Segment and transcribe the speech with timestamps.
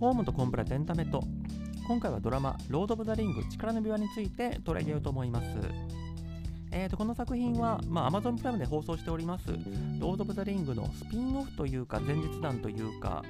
[0.00, 1.22] ホームとコンプラエンタメと。
[1.86, 5.46] 今回はドラマ「ロード・オブ・ザ・リング力の指輪」について取り上げようと思います。
[6.72, 13.22] えー、とこの作品は、まあ、Amazon プライムで放送しております、ロード・オブ・ザ・リングのスピンオフというか、前日談というか、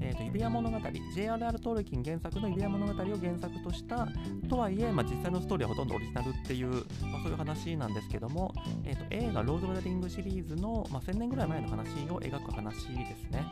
[0.00, 0.78] えーと、指輪物語、
[1.14, 1.60] J.R.R.
[1.60, 4.08] トールキン原作の指輪物語を原作とした、
[4.48, 8.52] とはいえ、まあ、実際のストーリーはほとんどオリジナルっていう、まあ、そういう話なんですけども、
[8.84, 13.46] えーと、映画、ロード・オブ・ザ・リングシリーズの、まあ、1000年ぐらい前の話を描く話ですね。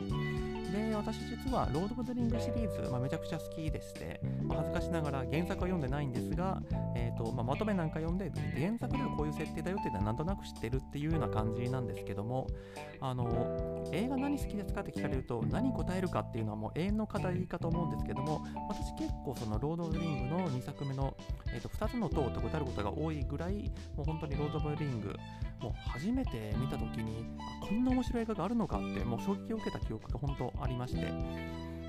[0.71, 6.61] で、私実は、ロード・オブ・ザ・リングシリーズ、まあ、めちゃくちゃ好きでして、まあ、恥ずかしながら原作は読んでないんですが、
[6.95, 12.47] えーとまあ、まとめなんか読んで、原作ではこういう設定だよっていうのはなんとなく知ってるっていうような感じなんですけども、
[12.99, 21.15] あの映画何好きですかって聞かれると、何答えるかってていうのはもう永遠の課題かと思うんですけども、私結構そのロード・オブ・リングの2作目の、
[21.53, 25.15] えー、と2つの塔と答えることが多いぐらい、もう本当にロード・オブ・リング、
[25.61, 27.25] もう初めて見た時に、
[27.61, 31.11] こんな面白い映画があるのかって、もう衝撃を受けた記憶が本当ありまして、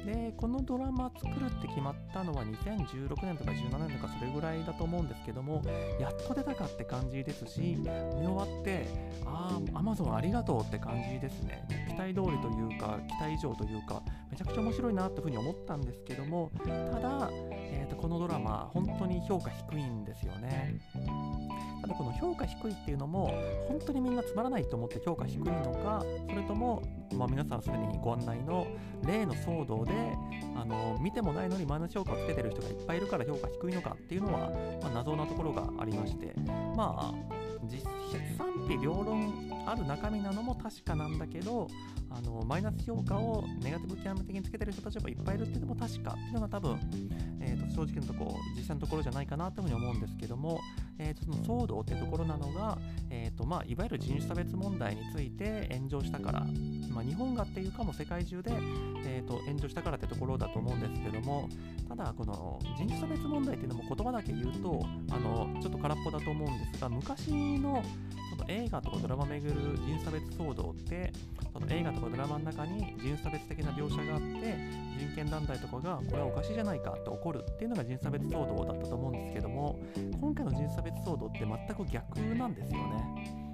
[0.05, 5.63] でこのドラマ作るって決まったのは2016年とか17年とかそれぐらいだと思うんですけども
[5.99, 8.87] やっと出たかって感じですし見終わって
[9.25, 11.67] ああ Amazon ありがとうって感じですね。
[11.89, 20.79] 期待通りというか期待以上というかめちゃくちゃ面白いなというふうに思ったんですけどもただ、えーとこのドラマ本当に評価低いんですよね。
[21.81, 23.29] ただこの評価低いっていうのも
[23.69, 26.83] 本当にみんなつまらないと思って評価低いのかそれとも、
[27.15, 28.67] まあ、皆さんすでにご案内の
[29.07, 30.17] 例の騒動でで
[30.56, 34.51] あの見てもないのにマイナス評価をつけてる人がいっぱいいるから評価低いのかっていうのは、
[34.83, 36.33] まあ、謎なところがありまして
[36.77, 37.14] まあ
[37.64, 37.81] 実
[38.36, 39.33] 賛否両論
[39.67, 41.69] ある中身なのも確かなんだけど
[42.17, 46.79] あのマイナス評価をネガティブキャンプ的につけてる人たちがいっぱいいるっていうのも確かっていうのが多分、
[47.41, 50.61] えーと、正直なとこ実際のところじゃないかなというふうに思うんですけども、
[50.98, 52.79] えーと、その騒動っていうところなのが、
[53.11, 56.47] えーとまあ、いわゆる人種差別問題について炎上したから、
[56.91, 58.53] まあ、日本がっていうかも世界中で、
[59.05, 61.48] えー、と炎上したからってところだと思うんですけども
[61.89, 67.83] ただこの人種差別問題っていうのも言葉だけ言うとあのちょっと空っぽだと思うんですが昔の
[68.31, 71.13] その映画とかドラマ巡る人種差別騒動って
[71.55, 74.59] その映画とかドラマの中に人種差別的な描写があって
[74.98, 79.79] 人権団体とかがこれはおかしいじゃないかって怒るっていうのが人種差別騒動だったと思うんですけども
[80.20, 83.45] 今回の人種差別騒動って全く逆なんですよね。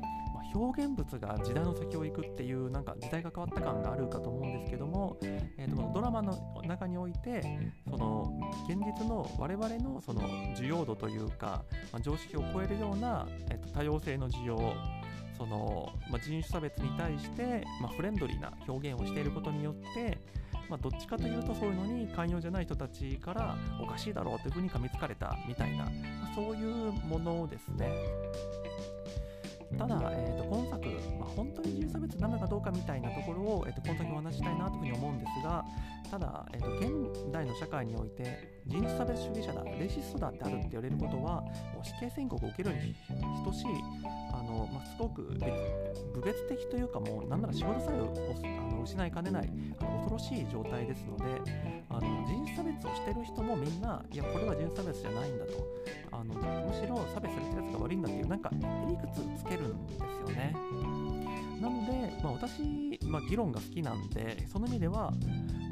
[0.52, 7.42] 表現物が時代の先を行くっていうなんか時代が変わった感があるかと思うんですけども、えー、とドラマの中において
[7.88, 8.32] その
[8.68, 10.22] 現実の我々のその
[10.56, 11.62] 需要度というか、
[11.92, 14.56] まあ、常識を超えるような、えー、と多様性の需要
[15.40, 20.18] その、まあ、人種差別に対して、まあ、フレンドリーな表現をしていることによって
[20.68, 25.90] まあ、どっちかというとそういうのに寛容じゃない人たちからおかしいだろうというふうに噛みつかれたみたいな、ま
[26.30, 27.90] あ、そういうものですね。
[29.76, 30.86] ただ、えーと、今作、
[31.18, 35.64] まあ、本当に人種差別なのかどうかみたいなところを、えーと、今作お話したいなというふうに思うんですが
[36.10, 42.94] ただ、えーと、現代の社会において人種差別主義者だレシストだってあるって言われることはもう死刑宣告を受けるに
[43.44, 43.66] 等しい
[44.32, 45.22] あの、まあ、すごく
[46.14, 49.50] 部別的というかもうなんなら仕事さえあの失いかねない
[49.80, 51.24] あの恐ろしい状態ですので
[51.88, 55.52] あの人種差別をしてる人もみんないやこれは人種差別じゃないんだと
[56.12, 60.54] あのむしろ差別されてるやつが悪いんだっていうなんかへりくつつけるんですよね
[61.60, 65.12] なので、まあ、私、まあ、議論が好きなんでその意味では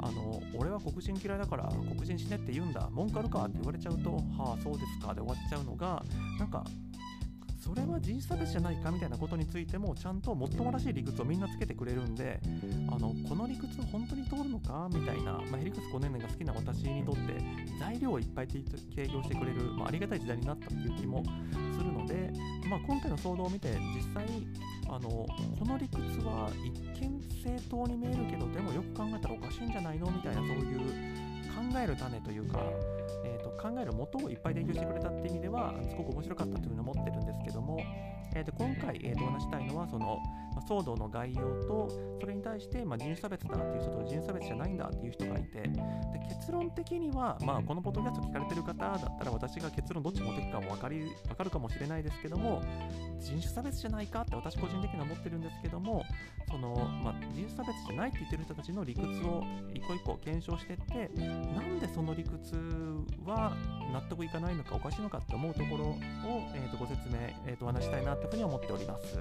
[0.01, 6.03] あの俺は黒人嫌いだから黒人死ねって言うんだ文句あるかって言われちゃうとはあそうですかで終わっちゃうのが
[6.37, 6.63] なんか
[7.59, 12.39] それは人種差別じゃないかみたいなことについてもちゃんともっともらしい理屈をみんなつけてくれるんで
[12.89, 17.21] あのこの理屈本当に通るのかみたいな、まあ、ヘリクス5年年が好きな私にとって
[17.79, 18.63] 材料をいっぱい提
[19.07, 21.23] 供してくれる、まあ、ありがたい時代になったっていう気も
[21.77, 22.31] するので、
[22.69, 24.25] まあ、今回の騒動を見て実際
[24.89, 26.71] あのこの理屈は一
[27.01, 31.28] 見正当に見えるけどでもよく考えたらおかしいんじゃないのみたいなそういう
[31.59, 32.59] 考える種というか、
[33.25, 37.77] えーと、考える元をいっぱい提供してくれたっていう意味ではすごく面白かったというふうに思ってるんですけども、
[38.33, 40.19] えー、と今回、えー、とお話したいのはその、
[40.55, 41.89] ま騒動の概要と
[42.19, 45.69] それに対して、ま人種差別だっていう人と人種差別じゃないんだっていう人がいてで
[46.29, 52.61] 結論的には、まあ、このポッドキャスト聞かれてる方だったら私が結論どっち持っていくかも分かり分かるかもしれないですけども
[53.19, 56.03] 人種差別じゃないかって私個人的には思ってるんですけども
[56.49, 59.43] その、まあ、人種差別じゃないって言ってる人たちの理屈を
[59.73, 61.09] 一個一個検証してって
[61.55, 62.57] なんでその理屈
[63.25, 63.55] は
[63.93, 65.95] 納得いかないのかおかしいのかって思うところを、
[66.53, 67.15] えー、とご説明、
[67.47, 69.19] えー、とお話したいなというふうに思っております。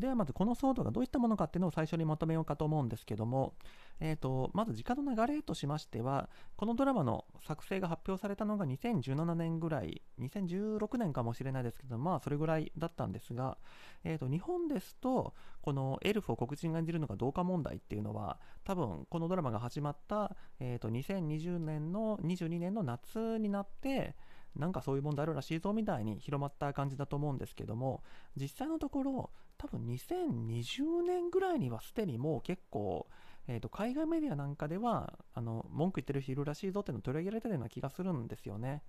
[0.00, 3.54] ではまずこのソードがどういったものかっていうのを最初にまとめようかと思うんですけども、
[4.00, 13.58] えーと、まず時間の流れとしましてはこのドラマの作成が発表されたのが2017年ぐらい2016年かもしれないですけどまあそれぐらいだったんですが、
[14.02, 24.16] えーと、日本ですとこのエルフを黒人が演じるのかどうか問題っていうのは多分このドラマが始まった、えー、と2020年の22年の夏になって
[24.56, 28.02] なんかそういう問題あるらしいぞみたいに広まった感じだと思うんですけども
[28.36, 33.06] 実際のところ多分2020年ぐらいにはすでにもう結構
[33.48, 38.82] えーと、海外メディアなんかではあの文句言ってる人いるらしいぞっていうのを取り上げられてるような気がするんですよね。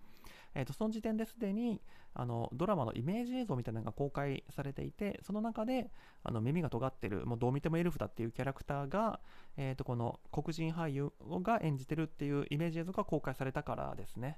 [0.53, 1.81] えーと、その時点ですでに
[2.13, 5.89] あのドラマのイメージ映像みたいなのが公開されていてその中で
[6.23, 9.19] あの耳が尖ってるもうどう見てもエルフだっていうキャラクターが、
[9.57, 11.11] えーとこの黒人俳優
[11.41, 14.37] が演じてるっていうイメージ映像が公開されたからですね。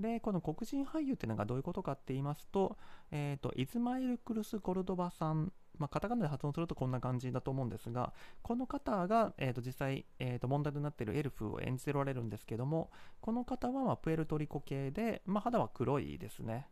[0.00, 2.76] でこの黒人俳優っていうのがどういうことかって言いますと,、
[3.10, 8.12] えーと、イズマイル・クルス・コルドバさんまあ、カタカナで発音するとこんな感じだと思うんですが、
[8.42, 12.90] この方が、えー、と実際、えー、と問題となっているエルフを演じておられるんですけども、
[13.22, 16.68] この方はまプエルトリコ系で、まあ、肌は黒いですね。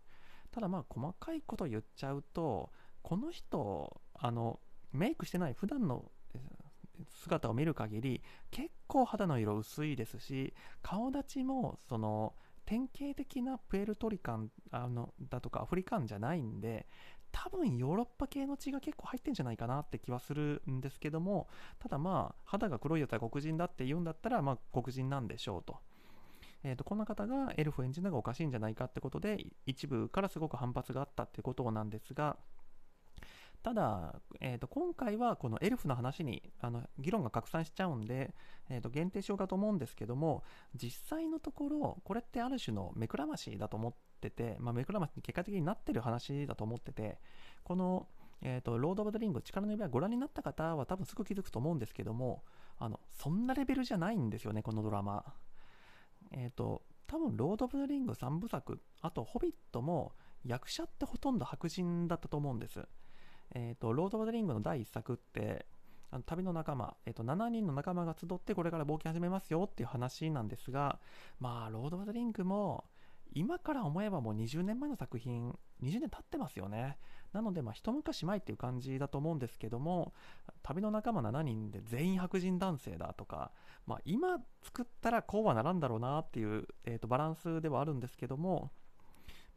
[0.50, 2.70] ただまあ細かいこと言っちゃうと、
[3.00, 4.60] この人、あの
[4.92, 6.10] メイクしてない普段の
[7.08, 12.34] 姿を見る限り結構肌の色薄いですし顔立ちもその
[12.68, 16.86] 典型的なプエルトリカンあのだとかアフリカンじゃないんで
[17.32, 21.48] 多分ヨーロッパ系の血が結構入ってんじゃないかなって気はするんですけども
[21.78, 25.78] ただまあ肌が黒いやつは黒人だって言うんだったらまあ黒人なんでしょうと。
[26.64, 32.36] えー、とこんな方がエルフを演じるのがおかしいんじゃないかってことで一部からすごく反発があったってことなんですが
[33.62, 38.34] ただ、えー、と今回はこのエルフの話にあの議論が拡散しちゃうんで、
[38.70, 40.44] えー、と限定しようかと思うんですけども
[40.74, 47.18] 実際のところこれってある種の目くらましだと思ってて、まあ、目くらましに結果的になってる話だと思ってて
[47.64, 48.06] この、
[48.42, 52.44] えーと、ロード・オブ・ザ・リング力の指輪ご覧になった方は多分すぐ気づくと思うんですけども
[52.78, 55.24] あのそんなレベルじゃないんですよねこのドラマ。
[56.30, 60.12] えっ、ー、と多分ロード・オブ・ザ・リング3部作あとホビットも
[60.44, 62.86] 役者ってほとんど白人だったと思うんです。
[63.54, 65.66] えっ、ー、と、ロード・オブ・ザ・リングの第1作って、
[66.10, 70.98] あの旅の仲間、えっ、ー、と、7人の仲間が集ってこれから冒険始めますよっていう話なんですが、
[71.38, 72.84] まあ、ロード・オブ・ザ・リングも、
[73.34, 76.96] 今から思えばもう20年前の作品、20年経ってますよね。
[77.32, 80.14] なので、まあ、一昔前っていう感じだと思うんですけども、
[80.62, 83.52] 旅の仲間7人で全員白人男性だとか、
[83.86, 88.70] まあ、今作ったらこうはならんだろうなっていう、えーとバランスではあるんですけども、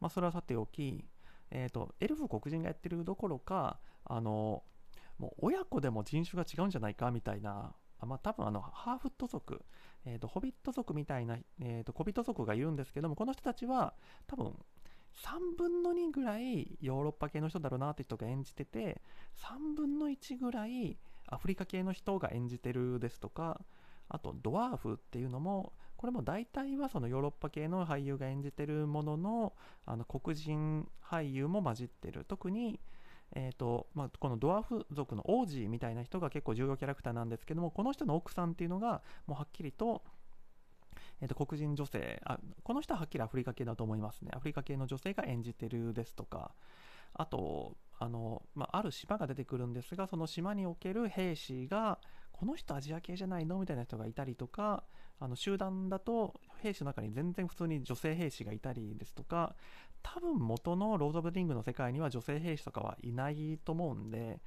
[0.00, 1.06] まあ、それはさておき、
[1.54, 4.64] えーと、エルフ黒人がやってるどころかあの
[5.18, 7.74] もう親子でも人種が違うんじゃないかみたいな
[8.06, 9.62] まあ、多分あのハーフット族、
[10.04, 13.94] えーと、ホビット族みたいな、えーと、小人族がいるんですけどもこの人たちは
[14.26, 14.46] 多分
[15.24, 19.00] 3分の2ぐらいヨーロッパ系の人だろうなって人が演じてて
[19.36, 20.96] 3分の1ぐらい
[21.28, 23.60] アフリカ系の人が演じてるですとか
[24.08, 25.72] あとドワーフっていうのも
[26.02, 29.52] これも大体はそのヨーロッパ系の俳優が演じてるものの
[29.86, 32.24] あの黒人俳優も混じってる。
[32.26, 32.80] 特に
[33.34, 40.02] えーとまあ、このドワーフ族の王子みたいな人が結構重要キャラクターなんですけどもこの人の奥さんっていうのがもうはっきりと,、
[41.20, 42.20] えー、と黒人女性。
[42.24, 44.32] あこの人ははっきりアフリカ系だと思いますね。
[44.34, 46.50] アフリカ系の女性が演じてるですとか。
[47.14, 52.00] あとあの、まあ、ある島が出てくるんですがその島における兵士が
[52.32, 53.58] この人アジア系じゃないの？
[53.60, 54.82] みたいな人がいたりとか
[55.22, 59.54] あの集団だと兵士の中に全然普通に女性兵士がいたりですとか
[60.02, 64.40] 多分元のロード・オブ・リングの世界には女性兵士とかはいないと思うんで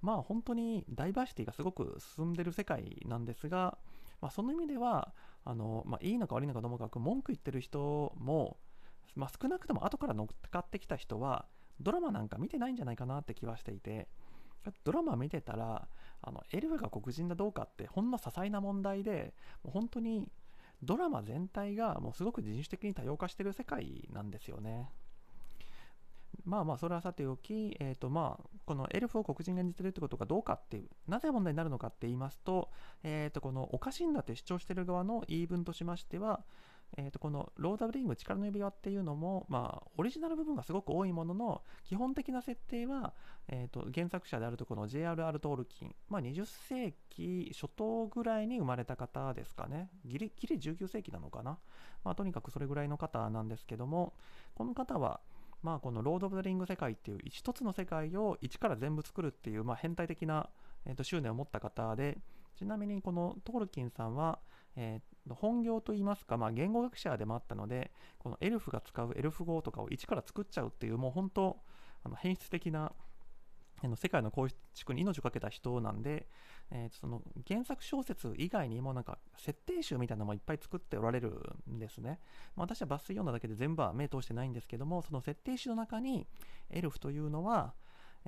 [0.00, 3.76] まあ本当にダイバーシティがすごく進んでる世界なんですが、
[4.22, 5.12] まあ、その意味では
[5.44, 8.56] あの、まあ、いいのか悪いのかともかく文句言ってる人も、
[9.14, 11.44] まあ、少なくとも後から乗っかってきた人は
[11.78, 14.08] ドラマなんか見てないんじゃないかなって気はしていて
[14.84, 15.88] ドラマ見てたら
[16.20, 20.28] あのエルフが黒人だどうかってほんの些細な問題でもう本当に
[20.82, 24.88] ドラマ全体がもうすごく人種的に多様化してる世界なんですよね。
[26.44, 32.70] まあまあそれはさておき、えーとまあ、このエルフを黒人が演じてるってことがどうかっていうなぜ問題になるのかって言いますと,、
[33.02, 36.40] えー、とこのおかしいんだって主張してる側の言い分としましては
[36.96, 43.14] えー、とこのローダブリング力の指輪っていうのも、まあ、オリジナル部分がすごく多いものの基本的な設定は、
[43.48, 45.40] えー、と原作者であるとこの J.R.R.
[45.40, 51.58] トールキン、まあ、20世紀初頭ぐらいに生まれた方ですかねギリギリ19世紀なのかな、
[52.04, 54.12] まあ、とにかくそれぐらいの方なんですけども
[54.54, 55.20] この方は
[55.62, 60.50] まあ、このロード・オブ・ザ・リング世界っていう一つの世界を一から全部作るっていう、まあ、変態的な、
[60.84, 62.18] えー、と執念を持った方で
[62.56, 64.40] ちなみにこのトールキンさんは、
[64.76, 71.58] えー、本業といいますか、まあ、言語学者でもあったのでこのエルフが使うエルフ語とかを一から作っちゃうっていうもう本当
[72.04, 72.92] あの変質的な
[73.96, 76.28] 世界の構築に命を懸けた人なんで、
[76.70, 81.32] えー、その原作小説以外にもなんか設定集みたいなのもいっぱい作っておられる
[81.68, 82.20] んですね。
[82.54, 86.26] まあ、私は抜粋読んだだけで全部は目通してないんですけども、その設定集の中に
[86.70, 87.74] エルフというのは、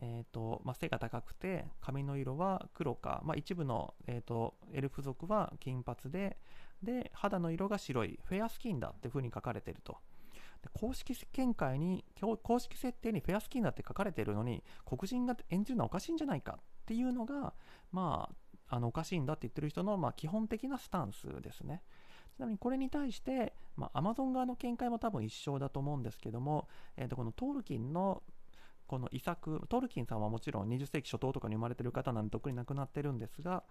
[0.03, 6.37] えーとまあ、背が高くて髪の色は黒か、まあ、一部の、えーと、エルフ族は金髪で
[6.85, 9.97] で肌の色が白いフェアスキンだっていうふうに書かれてると。
[10.73, 12.07] 公式見解に
[12.43, 17.53] 公式設定にフェアスキンだって書かれてるのに黒人が演じるのはおかしいんじゃないかっていうのが
[17.93, 18.31] ま
[18.69, 21.83] ああのおかしいんだって言ってる人の、まあ、基本的なスタンスですね。
[22.37, 28.23] ちなみにこれに対して、まあ、Amazon 側の見解も多分一緒だと思うんですけども、えー、とこのトールキンの
[28.87, 33.63] この遺作トールキンさんはもちろん20世紀初頭とかに生まれてる方なんで特に亡くなってるんですが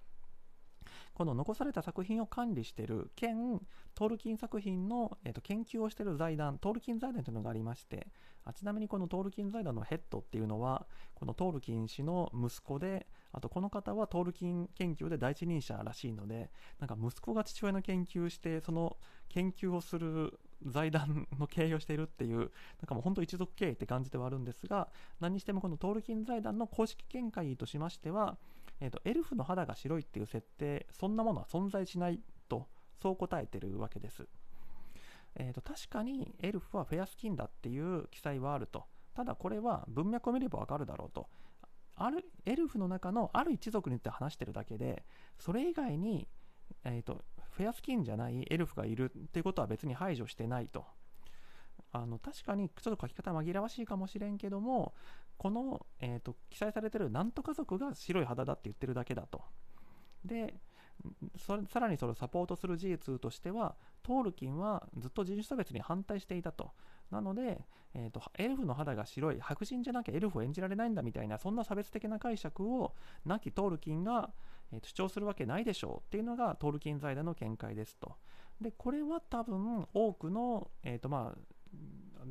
[1.14, 3.62] この残された作品を管理している兼
[3.96, 8.08] トールキン作品の、えー、と研究をしている財団トールキン財団というのがありまして
[8.46, 10.86] あちなみにこのトールキン財団のヘッドっていうのは
[11.16, 18.98] このトールキン氏の息子であとこの方はトールキン研究で第一人者らしいのでなんか息子が父親の研究してその
[19.30, 22.48] 研究をする財団の経営をしているっていう、なん
[22.88, 28.38] かもう本当一族経営って感じではあるんですが、何にしてもこのトールキン財団の公式見解としましては、
[28.84, 32.68] えーと、エルフの肌が白いっていう設定、そんなものは存在しないと、
[33.02, 34.28] そう答えてるわけです。
[35.36, 38.84] えーと、確かにエルフはフェアスキンだっていう記載はあると。
[39.14, 41.30] ただこれは文脈を見ればわかるだろうと。
[41.96, 45.06] あるエルフの中のある一族によって話してるだけで、
[45.40, 46.28] それ以外に、
[46.84, 50.86] えーとフェアスキンじゃないエルフがいるっていうことは別に排除してないと。
[51.94, 54.94] あの確かにちょっと書き方紛らわしいかもしれんけども
[55.38, 59.42] この、えーと、記載されてるなんとか族が白い肌だって言ってるだけだと。
[60.26, 60.56] で
[61.38, 66.72] そさらにそれをサポートする事実としてはトールキンはずっと人種差別に反対していたと。
[67.12, 67.62] なので、
[67.94, 72.96] えーと、エルフの肌が白い白人じゃなきゃエルフを演じられないんだみたいなそんな差別的な解釈を
[73.26, 74.32] 亡きトールキンが、
[74.72, 78.16] えーと主張するわけないでしょうっていうのがトールキン財団の見解ですと。
[78.62, 81.53] でこれは多分多くの、えーとまあ、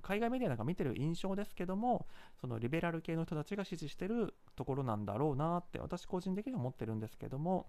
[0.02, 2.06] 海外メディアなんか見てる印象ですけども
[2.40, 7.66] そのリベラル系の人たちが支持してるところなんだろうなって私個人的には思ってるんですけども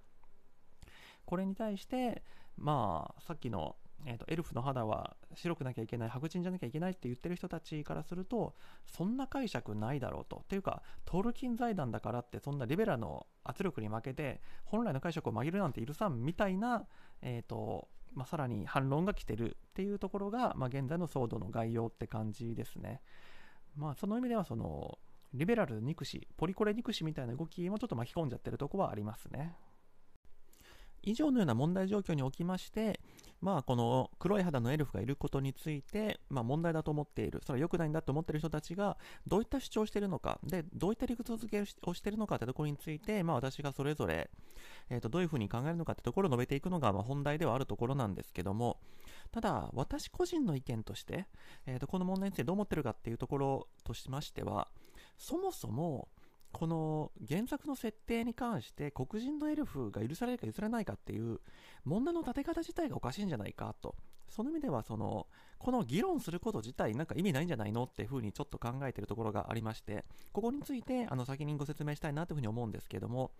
[1.25, 2.23] これに対して
[2.57, 3.75] まあさっきの
[4.05, 8.53] えーと、エルフの肌は白くなきゃいけない白人じゃなきゃいけないって言ってる人たちからすると
[8.85, 10.41] そんな解釈ないだろうと。
[10.43, 16.85] っていうかトルキン財団だからってそんなリベラの圧力に負けて本来の解釈を曲げるなんて許さんみたいな、
[17.21, 23.01] えーとまあ、さらに反論が来てるっていうところが、まあ、現在の騒動の概要って感じですね。
[23.75, 24.99] まあ、その意味ではその
[25.33, 29.55] リベラル憎しポリコレ憎しみたいな動きもちょっと巻き込んじゃってるとこはありますね。
[31.03, 32.99] 以上のような問題状況におきまして、
[33.41, 44.29] まあ、この黒い肌のエルフがいることについて、まあ、問題だと思っている、それは良くないんだと思っている人たちが、どういった主張をしているのか、で、どういった理屈付けをしているのかというところについて、まあ、私がそれぞれ、
[44.89, 48.79] えー、とどういうふうに考えるのかというところを述べていくのが、まあ、本題ではあるところなんですけども、
[49.33, 51.27] ただ、私個人の意見として、
[51.65, 54.69] えー、とこの問題についてどう思ってるかっていうところとしましては、
[55.17, 56.07] そもそも、
[56.53, 61.39] この原作の設定に関して黒人のエルフが許されるか許されないかっていう
[61.83, 63.95] 問題の立て方自体がおかしいんじゃないかと。
[64.29, 65.27] その意味ではその、
[65.59, 73.31] この議論すること自体なんか意味ないんじゃないのっていうふうにちょっと考えてるところがありまして、ここについてあの先にご説明したいなというふうに思うんですけども、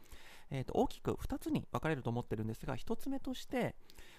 [0.52, 3.76] えー、と大きく2つに分かれると思ってるんですが、1つ目として、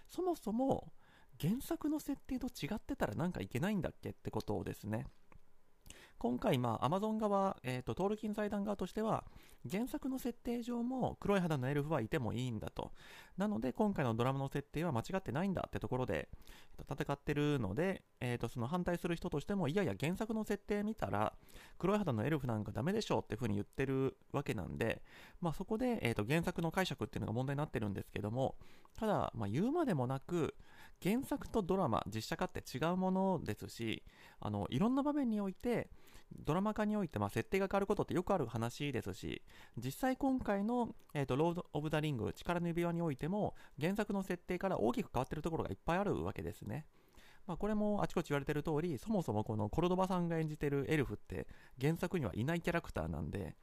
[0.08, 0.92] そもそも
[1.40, 5.06] 原作の設定と違ってたらなんかいけないんだっけってことをですね、
[6.24, 9.24] 今回、まあ、アマゾン側、えーと、トールキン財団側としては、
[9.70, 12.92] 原作の設定上も黒い肌のエルフはいてもいいんだと。
[13.36, 16.30] なので、今回のドラマの設定は間違ってないんだってところで、
[16.90, 21.34] 戦ってるので、えーと、その反対する人としても、いやいや、原作の設定見たら、
[21.78, 25.02] 黒い肌のエルフなんかダメでしょっていう風に言ってるわけなんで、
[25.42, 28.56] まあ、そこで、えーと、原作の解釈っていうのが問題になってるんですけども、
[28.98, 30.54] ただ、まあ、言うまでもなく、
[31.02, 34.02] 原作とドラマ、実写化って違うものですし、
[34.40, 35.90] あのいろんな場面において、
[36.38, 39.42] ドラマ化において、まあ、設定が変わることってよくある話ですし、
[39.76, 46.86] 実際今回の、えーと、ロード・オブ・ザ・リング、力の指輪においても、原作の設定から大きく変わってるところがいっぱいあるわけですね。
[47.46, 51.46] まあ、これもあちこち言われてる通り、そもそもこのコルドバさんが演じてるエルフって
[51.80, 53.54] 原作にはいないキャラクターなんで、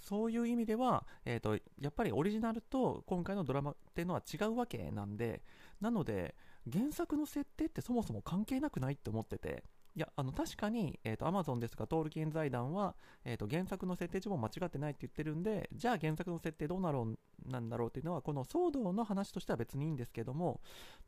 [0.00, 5.42] そういう意味では、えーと、やっぱりオリジナルと今回のドラマっていうのは違うわけなんで、
[5.80, 6.34] なので、
[6.70, 9.62] 原作の設定ってそもそも関係なくないって思ってて、
[9.96, 12.94] いや、あの、確かに、えっ、ー、と、アマゾンですとか、トールキン財団は、
[13.24, 20.60] えっ、ー、と、原作の設定上も間違ってないって言ってるんで、じゃあ原作の設定どうなろう、なんだろうっていうのは、この騒動の話としては別にいいんですけども、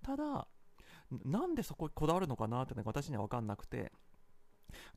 [0.03, 0.49] ただ、
[1.25, 3.93] なんでそこにこだわるのかなってのが私には分かんなくて、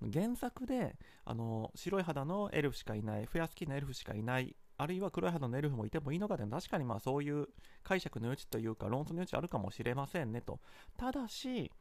[0.02, 7.48] 原作であの白い肌のエルフしかいないフェアスキンのエルフしかいないあるいは黒い肌のエルフもいてもいいのかでも確かにまあそういう
[7.84, 10.60] 解釈の余地というか論争の余地あるかもしれませんねと。
[10.98, 11.72] ただし、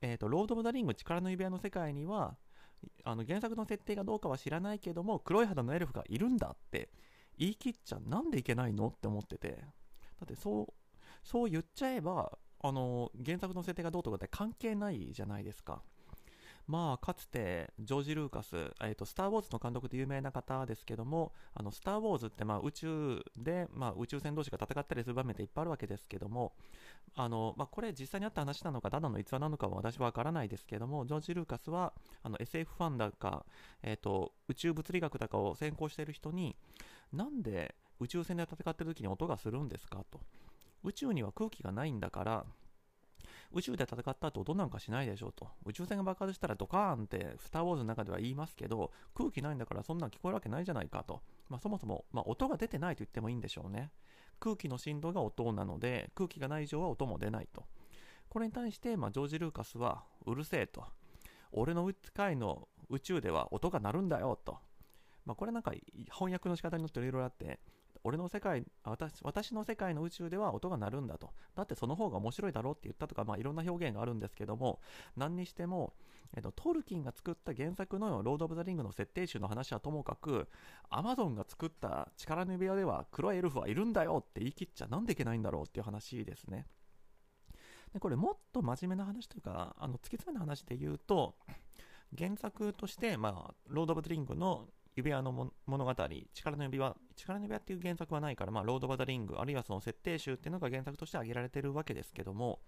[0.00, 2.36] えーと、ロード・オブ・ザ・リング力の指輪の世界には
[3.04, 6.90] あの原作の設定がどうかは知らないけども黒い肌のエルフがいるんだって
[7.38, 9.58] 言い切っちゃなんでいけないのって思ってて。
[10.18, 10.66] だってそう
[11.22, 15.82] そう言っちゃえばあの原作の設定がどうとかって関係ないじゃないですか。
[16.66, 26.54] まあ、かつてジョージ・ルーカス、えーと、スター・ウォーズの監督で有名な方ですけども、あのスター・ウォーズってまあ宇宙で、まあ、宇宙船同士が戦ったりする場面っていっぱいあるわけですけども、
[27.14, 31.92] あのまあ、これ実際にあった話なのか、ただの逸話なのかは私は分からないですけども、ジョージ・ルーカスは
[32.24, 33.46] あの SF ファンだか、
[33.82, 36.56] えーと、宇宙物理学だかを専攻している人に、
[37.12, 40.20] なんで宇宙船で戦ってる時に音がするんですかと。
[40.82, 42.46] 宇宙には空気がないんだから、
[43.56, 45.48] 宇宙で戦った後音なんかしないでしょうと。
[45.64, 51.22] 宇宙船が爆発したらドカーンって、スター・ウォーズの中では言いますけど、空気ないんだからそんなん聞こえるわけないじゃないかと。
[51.48, 53.92] まあ、そもそも、まあ、音が出てないと言ってもいいんでしょうね。
[54.38, 57.64] 空気の振動が音なので、空気がない以上は音も出ないと。
[58.28, 60.84] これに対して、まあ、ジョージ・ルーカスは、うるせえと。
[61.52, 64.58] 俺の界の宇宙では音が鳴るんだよと。
[65.24, 65.72] まあ、これなんか
[66.12, 67.60] 翻訳の仕方によっていろいろあって、
[68.06, 71.32] 俺の世界私、私の世界の宇宙では音が鳴るんだと。
[71.56, 74.80] だってその方が面白いだろうって言ったとか、まあいろんな表現があるんですけども、
[75.16, 75.92] 何にしても、
[76.36, 80.48] えっと、トルキンが作った原作のロード・オブ・ザ・リングの設定集の話はともかく、
[80.88, 86.66] アマゾンが作った力の指輪では黒いエルフはいるんだよって言い切っちゃなんでいけないんだろうっていう話ですね。
[87.92, 91.34] でこれもっと真面目な話というか、あの突き詰めな話で言うと、
[92.16, 95.94] 原作として、まあ、ロード・オブ・ザ・リングの指輪の物語、
[96.32, 102.60] 力の指輪、力の指輪っていう原作はないから、まあ、ロード・オブ・ザ・リング、あるいはその設定集っていうのが原作として挙げられてるわけですけども、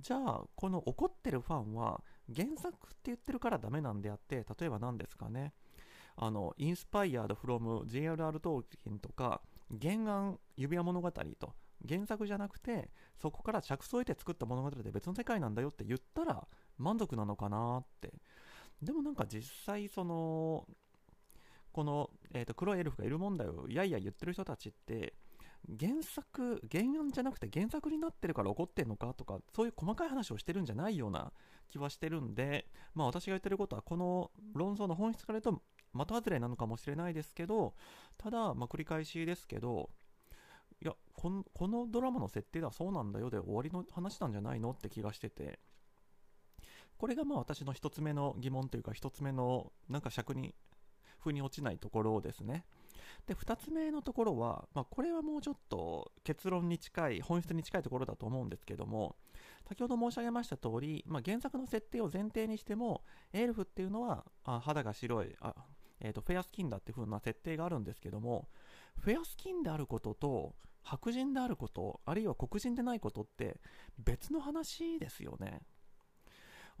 [0.00, 2.00] じゃあ、この怒ってるファンは、
[2.32, 5.52] 原作って言ってるからダメなんであって、例えば何ですかね、
[6.14, 9.42] あの、インスパイアード・フロム JRR トーキンとか、
[9.80, 11.54] 原案指輪物語と、
[11.88, 16.46] 原作じゃなくて、そこから着想を得て作った物語で別の世界なんだよって言ったら
[16.76, 18.12] 満足なのかなって。
[18.82, 20.66] でもなんか実際その
[21.78, 25.14] この、えーと、黒いエルフがいるもんだよ、いやいや言ってる人たちって、
[25.78, 31.32] 原作、原案じゃなくて原作になってるから怒ってんのかとか、そういう細かい話をしてるんじゃないような
[31.70, 35.62] 気はしてるんで、まあ私が言ってることは、この論争の本質から言うと、
[35.96, 37.74] 的外れなのかもしれないですけど、
[38.16, 39.88] ただ、まあ繰り返しですけど、
[40.82, 45.60] いやこの、このドラマの設定ではそうなんだよで終わりの話なんじゃないのって気がしてて、
[46.96, 50.56] これがまあ私の一つ目の疑問というか、一つ目のなんか尺に
[51.18, 52.64] 腑に落ちないところですね。
[53.26, 59.16] で、2つ目のところは、まあ、これはもうちょっと結論に近い、本質に近いところだと思うんですけども、
[59.68, 65.54] 先ほど申し上げました通り、まあ、原作の設定を前提にしても、エルフっていうのはあ肌が白い、あ
[66.00, 68.48] えーと、フェアスキンだっていう風な設定があるんですけども、
[68.96, 73.60] フェアスキンであることと、白人であること、あるいは黒人でないことって
[73.98, 75.60] 別の話ですよね。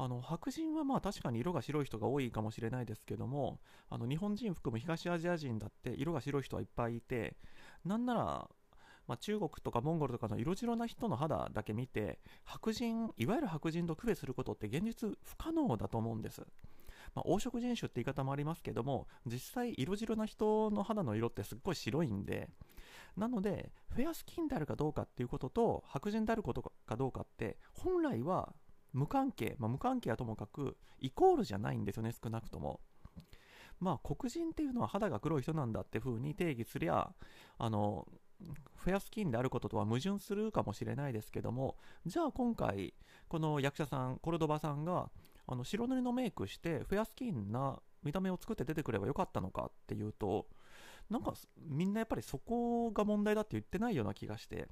[0.00, 3.58] あの白人はまあ確かに色が白い人が多いかもしれないですけども
[3.90, 7.36] あの日本人含む東アジア人だって色が白い人はいっぱいいて
[7.84, 8.48] なんなら、
[9.08, 16.46] まあ、中国とかモンゴルとかの色白な人の肌だけ見て白人いわゆる白人と区別することって現実不可能だと思うんです。
[17.14, 22.50] まあ、黄色人種って言い方もありますけども実際色白な人の肌の色ってすっごい白いんで
[23.16, 28.52] なのでフェアスキンであるかどうかっていうことと白人であることかどうかって本来は
[28.92, 32.80] 無関係、まあ、無関係はともかくイコールじゃないんですよね少なくとも。
[33.80, 37.12] まあ黒人っていうのは肌が黒い人なんだって風に定義すりゃ
[37.58, 38.08] あの
[38.76, 42.94] フェアスキンであることとは矛盾するかもしれないですけどもじゃあ今回
[43.28, 45.10] この役者さんコルドバさんが
[45.46, 50.46] あの白塗りのメイクしてフェアスキンな見た目を作って出てくればよかったのかっていうと
[51.10, 51.34] なんか
[51.66, 54.68] みんなやっぱりそこが問題だって言ってないような気がして。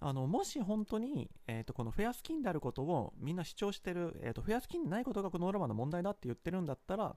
[0.00, 7.16] あのもし本当に、えーと、このフェアスキンであることをみんな主張してる、えーと、フェアスキンでないことがこのドラマの問題だって言ってるんだったら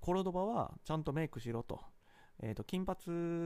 [0.00, 1.80] コロドバはちゃんとメイクしろと,、
[2.40, 2.98] えーと、金髪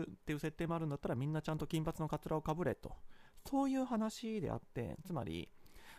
[0.03, 2.93] っていう設定もあるんだったらみんなちゃんと金髪のかつらをかぶれと。
[3.49, 5.49] そういう話であってつまり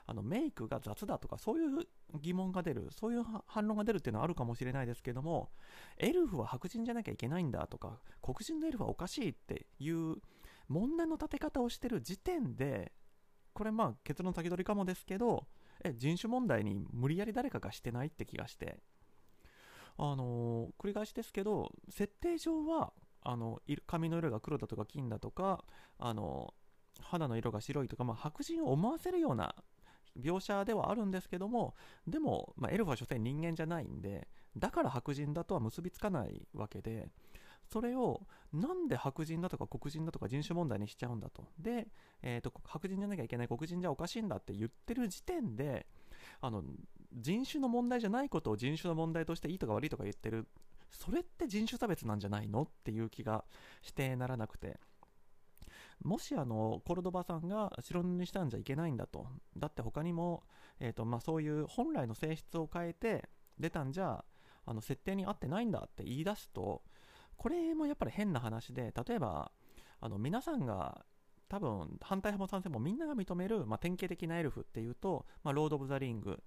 [0.05, 1.87] あのメイクが雑だとかそういう
[2.19, 5.49] 疑問が出るそういう反論が出るっていうのはあるかもしれないですけども
[5.97, 10.17] エルフは白人じゃなきゃいけないんだとか黒人のエルフはおかしいっていう
[10.71, 12.91] 問題の立て方をしてる時点で
[13.53, 15.45] これまあ結論先取りかもですけど
[15.83, 18.77] え人種問題に無理やり誰かがしてないって気がして
[19.97, 25.63] あのー、繰り返しですけど設定上はあの髪の色が黒だとか金だとか
[25.99, 26.53] あの
[27.01, 29.53] 肌の色が白いとか、まあ、白人を思わせるような
[30.19, 31.75] 描写ではあるんですけども
[32.07, 37.07] でも、まあ、エルフは所詮人間じゃないんでだから白人だとは結びつかないわけで
[37.71, 41.47] それをなんで白人だとか黒人だとか人種問題にしちゃうんだと。
[41.57, 41.87] で、
[42.21, 45.85] えーと、白人じゃなきゃいけない黒人じゃおかしいんだって言ってる時点で
[46.41, 46.63] あの
[47.13, 50.47] 人種の問題じゃないことを人種の問題としていいとか悪いとか言ってる。
[50.91, 53.45] それって人種差別なんじゃないのっていう気が
[53.81, 54.79] してならなくて。
[56.03, 59.27] もしあのコルドバさんが白塗りしたんじゃいけないんだと。
[59.55, 60.43] だって他にも、
[60.79, 63.29] えーとまあ、そういう本来の性質を変えて
[63.59, 64.25] 出たんじゃ
[64.65, 66.81] あの設定に合ってないんだって言い出すと
[67.41, 69.51] これもやっぱり変な話で例えば
[69.99, 71.03] あの皆さんが
[71.49, 76.37] 多分反対派も賛成もみんなが認める、まあ、典型的なエルフっていうと、まあ、ロード・オブ・ザ・リング、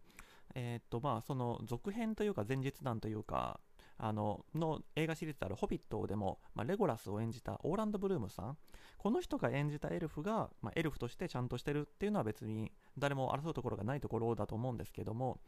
[0.54, 3.58] えー、っとまあその続編というか前日談というか
[3.98, 8.56] あのの映画シリーズである「ホビット」でも、まあ、レゴラスを演じたオーランド・ブルームさん。
[8.98, 15.40] この人が演じたエルフが、まあ、エルフとしてちゃんとしてるっていうのは別に誰も争うところがないところだと思うんですけども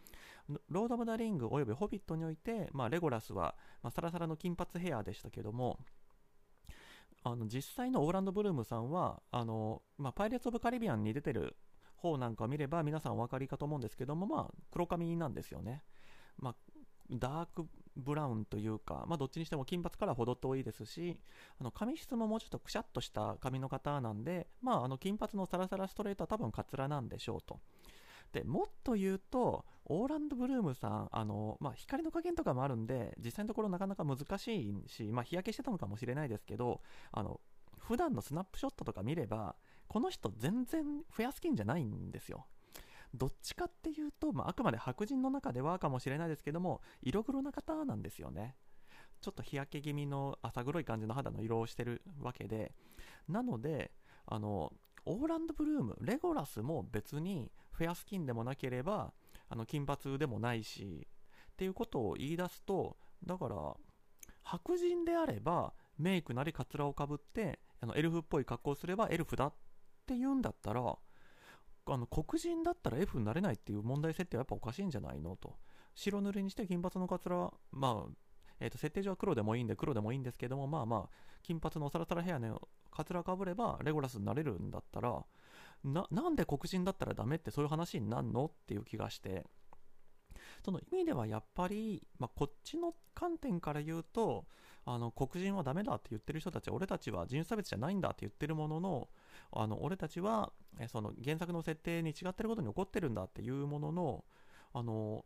[0.69, 5.79] ロード・オブ・ザ・リングおよびホビットにおいて、まあ、レゴラスは、まあ、サラサラの金髪ヘアでしたけども
[7.25, 11.57] あの実際のオーランド・ブルームさんはあの、まあ、パイレーツ・オブ・カリビアンに出てる
[11.97, 15.83] 方なんかを見れば皆さんお分かりかと思うんですけども、まあ、黒髪なんですよね。
[16.39, 16.55] まあ、
[17.11, 21.21] ダークブラウンというか、まあ、どっちにしても金髪から程遠いですし、
[21.61, 27.61] あの髪質ももうちょっとくしゃっとした髪の方なんで、まあ、あの金髪のサラサラストレートは多分カツラなんでしょうと。
[28.33, 36.81] でもっと言うと、オーランド・ブルームさん、あのまあ、光の加減とかもあるんで、実際のところなかなか難しいし、まあ、日焼けしてたのかもしれないですけど、
[37.13, 37.41] あの
[37.79, 39.55] 普段のスナップショットとか見れば、
[39.89, 42.47] この人全然フェアスキンじゃないんですよ。
[43.17, 48.57] どっちかっていうと、まあ、あくまで白人の中ではかもしれないですけども、色黒な方なんですよね。
[49.21, 52.75] ちょっと日焼け気味の浅黒い感じの肌の色をしてるわけで、
[53.29, 53.93] なので、
[54.27, 54.73] あの、
[55.05, 59.13] オーランド・ブルーム、レゴラスも別にフェアスキンでもなければ、
[59.49, 61.07] あの金髪でもないし、
[61.53, 63.75] っていうことを言い出すと、だから、
[64.43, 69.55] 白人であれば、メイクなりカツラをかぶって、あのエルフっぽい格好をすればエルフだっ
[70.07, 70.99] て言うんだったら、
[71.87, 75.55] あの黒人だったら F になれないっていう問題設定はやっぱおかしいんじゃないのと。
[75.95, 78.13] 白塗りにして金髪のカツラまあ
[78.61, 85.25] えー、と設定上は黒でもいいんで黒でもいいんですけどもまあまあ金髪のサラサラヘアのカツラかぶればレゴラスになれるんだったら
[85.85, 89.45] ななんで黒人だったらダメってそういう話になるのっていう気がして。
[90.65, 94.47] その意味ではやっぱり、まあ、こっちの観点から言うと
[94.85, 99.09] あの黒人はダメだって言ってる人たち俺たちは人種差別じゃないんだって言ってるものの
[99.53, 100.53] あの俺たちは
[100.89, 104.25] その原作の設定に違ってることに怒ってるんだっていうものの
[104.73, 105.25] あの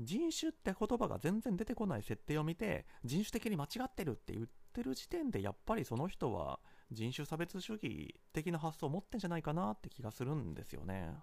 [0.00, 6.58] 人種って言葉が全然出てこない設定を見て人種的に間違ってるって言ってる時点でやっぱりその人は
[6.90, 11.14] 人種差別主義的な発想を持ってんじゃないかなって気がするんですよね。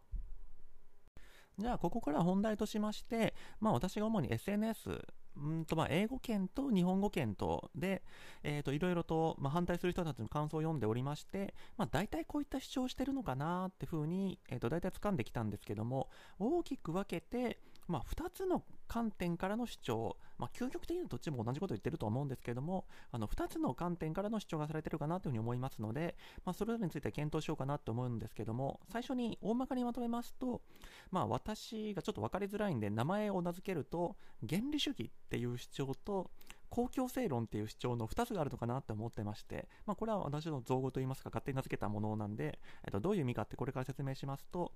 [1.58, 5.06] じゃあここから本題としまして、まあ、私が主に SNS
[5.38, 8.04] うんとまあ英語圏と日本語圏とで、
[8.44, 26.16] えー、といろいろとまあ反対する人たちの感想を読んでおりまして、まあ、大体こういった主張してるのかなっていうふうに、えー、と大体掴んできたんですけども大きく分けて、まあ、2つの観点からの主張、まあ、究極的にはどっちも同じことを言ってると思うんですけれどもあの2つの観点からの主張がされてるかなというふうに思いますので、
[26.46, 30.62] まあ、それぞれについて検討しようかなと思うんですけども最初に大まかにまとめますと、
[31.10, 34.16] まあ、私がちょっと分かりづらいんで名前を名付けると
[34.48, 36.32] 原理主義っていう主張と
[36.72, 44.72] 公共性論っていう主張の2つがあるのかなって思ってまして、まあ、これは私の造語といいますか勝手に名付けたものなんで、えっと、どういう意味かってこれから説明しますと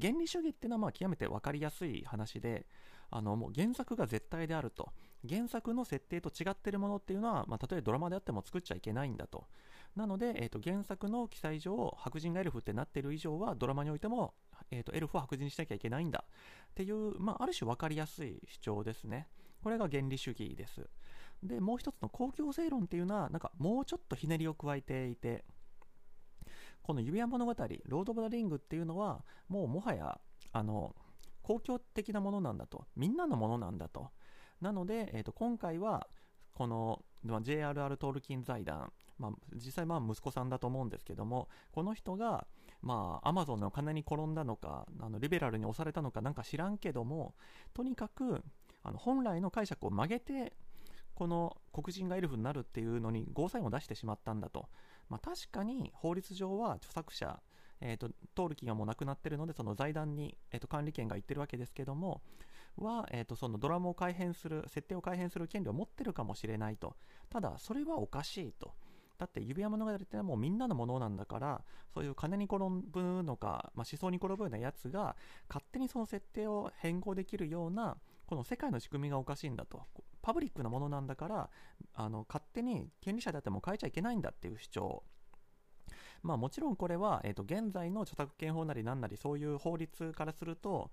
[0.00, 2.66] 原理主義っていうのはまあ極めて分かりやすい話で
[3.10, 4.90] あのもう原作が絶対であると。
[5.26, 9.46] 原作の設定と違ってるものっていうのは、まあ、例えばドラマであっても作っちゃいけないんだと。
[9.96, 14.34] なので、えー、と原作の記載上白人がエルフってなってる以上はドラマにおいても、
[14.70, 19.28] えー、とエルフを白人にしなきゃいけないんだっていう、まあ、ある種分かりやすい主張ですね。
[19.64, 20.86] これが原理主義です
[21.42, 25.44] でもう一つの公共性論っていうのはなんかもうちょっとひねりを加えていて
[26.84, 30.20] この指輪物語、ロード・オブ・ザ・リングっていうのは、もうもはや、
[30.52, 30.94] あの、
[31.42, 32.84] 公共的なものなんだと。
[32.94, 34.10] みんなのものなんだと。
[34.60, 36.06] なので、えー、と今回は、
[36.52, 42.46] この、JRR トールキン財団、まあ、実際まあ息子さんだと思うんですけども、この人が、
[42.82, 47.34] まあ、アマゾンの金に転んだのか、あのリベラルに押されたのかなんか知らんけども、
[47.72, 48.44] とにかく、
[48.84, 50.52] あの本来の解釈を曲げて、
[51.14, 54.68] この黒人がエルフになるっていうのにゴーサインを出してしまったんだと。
[55.08, 57.40] まあ、確かに法律上は著作者、
[57.80, 62.22] えーと、通る気がもうなくなってるのでその財団に、えーと、管理権がいってるわけですけども
[62.78, 66.96] は、えーと、そのドラムを改変する設定を改変する権利を持ってるかもしれないと
[67.30, 68.72] ただそれはおかしいと
[69.18, 75.14] だって指輪物語ってもうみんなのものなんだからそういう金に転ぶのか、まあ、思想に転ぶようなやつが
[75.48, 79.82] 勝手にその設定を変更できるようなこの世界の仕組みがおかしいんだと
[80.22, 81.50] パブリックなものなんだから
[81.94, 85.02] あの勝手に権利者であっても変えちゃいけないんだっていう主張
[86.24, 90.90] まあ、もちろんこれは、えー、と現在の著作権法なりななりそういう法律からすると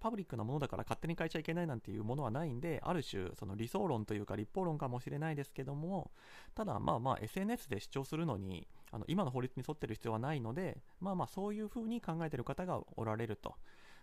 [0.00, 6.10] パブリックなものだから勝手に変えちゃいけないなんていうものはないんである種その理想論というか立法論かもしれないですけども
[6.56, 13.54] ただまあまあ SNS で主張するのにあの今の法律に沿ってる必要はないのでまあまあそういうふうに考えてる方がおられると。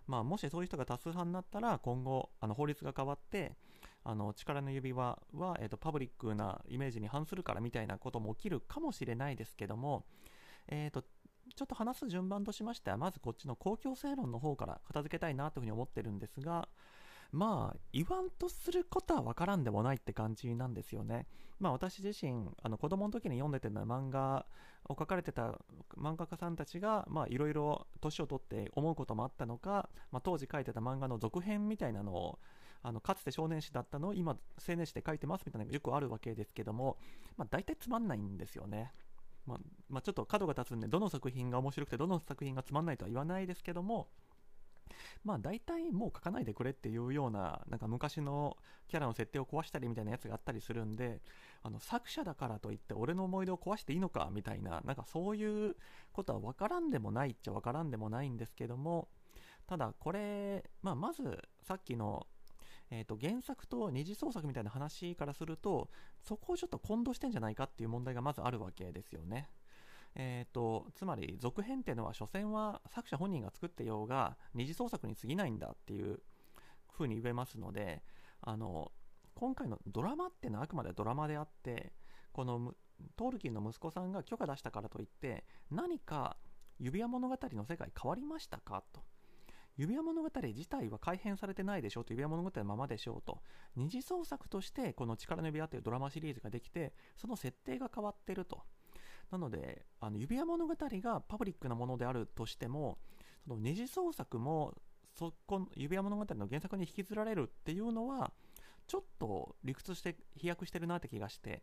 [0.08, 3.56] まあ、もしそういう人が多数派になったら今後あの法律が変わって
[4.04, 10.06] あの力の指輪は、えーと、パブリックなイメージに反するからみたいなことも起きるかもしれないですけども、
[10.68, 16.68] えーと、ちょっと話す順番としましてはまずこっちの公共性論の方から片付けたいなというふうに思ってるんですが
[17.36, 21.28] まあ言わんとすることは分からんでもないって感じなんですよね。
[21.60, 24.46] まあ私自身あの子供の時に読んでての漫画
[24.88, 25.60] を描かれてた
[25.98, 32.40] 漫画家さんたちがいろいろ年を取って思うこともあったのか、まあ、当時書いてた漫画の続編みたいなのを
[32.84, 36.98] あのかつて少年誌だったのを今青年誌で書いてますみたいなのがよくあるわけですけども、
[37.36, 38.94] まあ、大体つまんないんですよね。
[39.46, 39.58] まあ、
[39.90, 44.08] まあ、ちょっと角が立つんでどの作品が面白くてどの作品がつまんないとは言わないですけども
[45.24, 51.22] まあ大体もう書かないでくれっていうようななんか昔のキャラの設定を壊したりみたいなやつがあったりするんで
[51.64, 55.76] あの作者だからといって俺の思い出を壊していいのかみたいななんかそういう
[56.14, 59.08] ことは分からんでもないっちゃ分からんでもないんですけども
[59.68, 62.28] ただこれ、まあ、まずさっきの
[62.92, 65.90] えー、と原作と二次創作みたいな話からすると
[66.22, 69.50] そこをちょっと混同してんじゃないかっていう問題がまずあるわけですよね。
[70.16, 76.20] えーと、つまり続編っていうのは所詮は作者本人が作ってようが二次創作に過ぎないんだっていう
[76.94, 78.02] 風に言えますので
[78.42, 78.92] あの
[79.34, 81.92] 今回のドラマっていうのはあくまでドラマであって
[82.32, 82.74] この
[83.18, 86.38] トールキンの息子さんが許可出したからといって何か
[86.80, 88.84] 指輪物語の世界変わりましたか？
[88.94, 89.02] と。
[89.78, 92.14] 指輪物語自体は改変されてないでしょうと。
[92.14, 93.42] 指輪物語のままでしょうと。
[93.76, 98.64] 二次創作としてこの力の指輪というドラマシリーズができてその設定が変わってると。
[99.32, 102.98] なのであの指輪物語がパブリックなものであるとしても
[103.46, 104.74] その二次創作も
[105.18, 108.32] そこ指輪物語の原作に引きずられるっていうのは
[108.88, 111.62] ちょっと理屈して飛躍してるなって気がして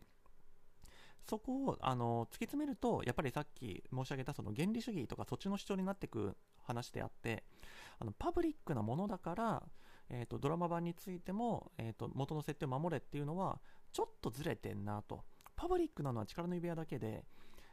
[1.25, 7.43] そこをあの突き詰めるとやっぱりさっき申し上げたその原理主義とかそっちの主張になってく話であって
[7.99, 9.63] あのパブリックなものだから、
[10.09, 13.59] えーと、ドラマ版についても、えーと、元の設定を守れっていうのは
[13.93, 15.23] ちょっとずれてんなと。
[15.55, 17.23] パブリックなのは力の指輪だけで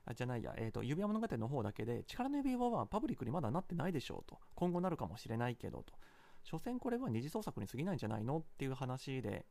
[0.06, 4.38] あじゃないや、えーと、指輪物語の方だけで力の指輪はパブリックにまだなってないでしょうと。
[4.54, 5.94] 今後なるかもしれないけどと。
[6.42, 9.44] 所詮これは二次創作に過ぎないんじゃないのっていう話で。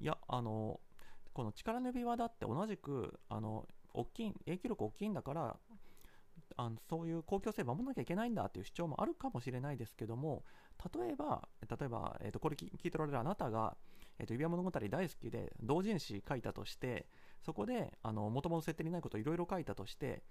[0.00, 0.80] いやあの
[1.32, 5.56] この力の指輪だって同じくあの大きい影響力大きいんだから
[6.56, 10.44] あのそういう公共性守らなきゃいけないんだっていう主張もあるかもしれないですけども
[10.94, 13.76] 例えば例えば、えーと、これ聞いておられるあなたが、
[14.18, 17.06] えーと、指輪物語大好きで同人誌書いたとして
[17.44, 20.22] そこでもともと設定にないことをいろいろ書いたとして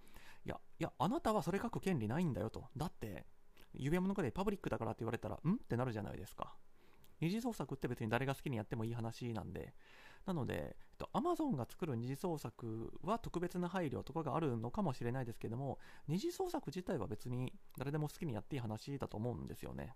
[0.45, 2.65] いやいやあなたはそれ書く権利ないんだよと。
[2.75, 3.25] だって
[3.73, 5.53] 指輪物語パブリックだからって言われたらん？
[5.53, 6.55] ってなるじゃないですか。
[7.21, 9.73] 二次創作って別に誰が好きにやってもいい話なんで。
[10.25, 10.77] なので、
[11.13, 19.95] Amazon が作る二次創作は特別な配慮とかがあるのかもしれないですけども、二次創作自体は別に誰でも好きにやっていい話だと思うんですよね。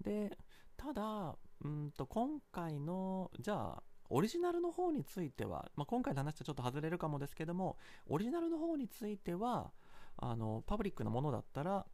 [0.00, 0.36] で、
[0.76, 7.76] ただ、うんと今回の、じゃあ、オリジナルの方については、まあ、今回の話とちょっと外れるかもですけども、
[8.08, 9.72] オリジナルの方については、
[10.16, 11.86] あのパブリックなものだったら、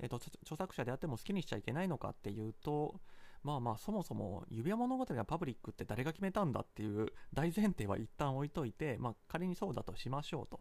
[0.00, 3.00] えーと著作者であっても好きにしちゃいけないのかっていうと、
[3.42, 10.60] まあまあそもそも指輪物語がパブリックって誰が決めたんだっていう大前提は一旦置いといて、まあ、仮にそうだとしましょうと。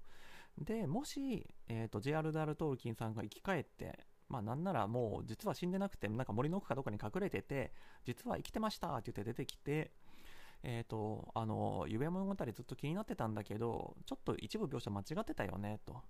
[0.58, 2.56] でもし、えーと、J.R.R.
[2.56, 7.72] トールキンさんが生き返ってまあなんならもう実は死んでなくてなんか森の奥かどっかに隠れてて
[8.06, 9.92] 実は生きてましたって言って出てきて
[10.64, 16.02] えっ、ー、とあの指輪物語ずっと気になってたんだけどちょっと一部描写間違ってたよねと。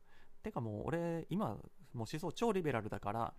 [0.44, 1.60] てかもう俺今もう
[1.98, 3.34] 思想超リベラルだから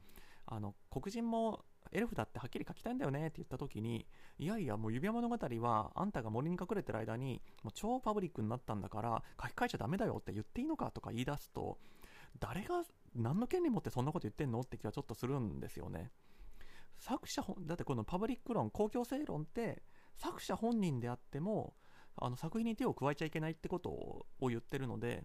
[0.47, 4.07] あの黒人もエルフだってはっきり書きたいんだよねって言った時に
[4.39, 11.79] いやいやもう指輪物語はあんたが森に隠れてる間にもう超パブリックになったんだから書き換えちゃダメだよって言っていいのかとか言い出すと
[12.41, 12.83] 誰が
[13.15, 14.61] 何の権利持ってそんなこと言ってんの？
[14.61, 16.11] って気はちょっとするんですよね。
[16.99, 19.83] 作者だってこのパブリック論公共性論って
[20.19, 21.75] 作者本人であっても
[22.17, 25.25] あの作品に手を加えちゃいけないってことを言ってるので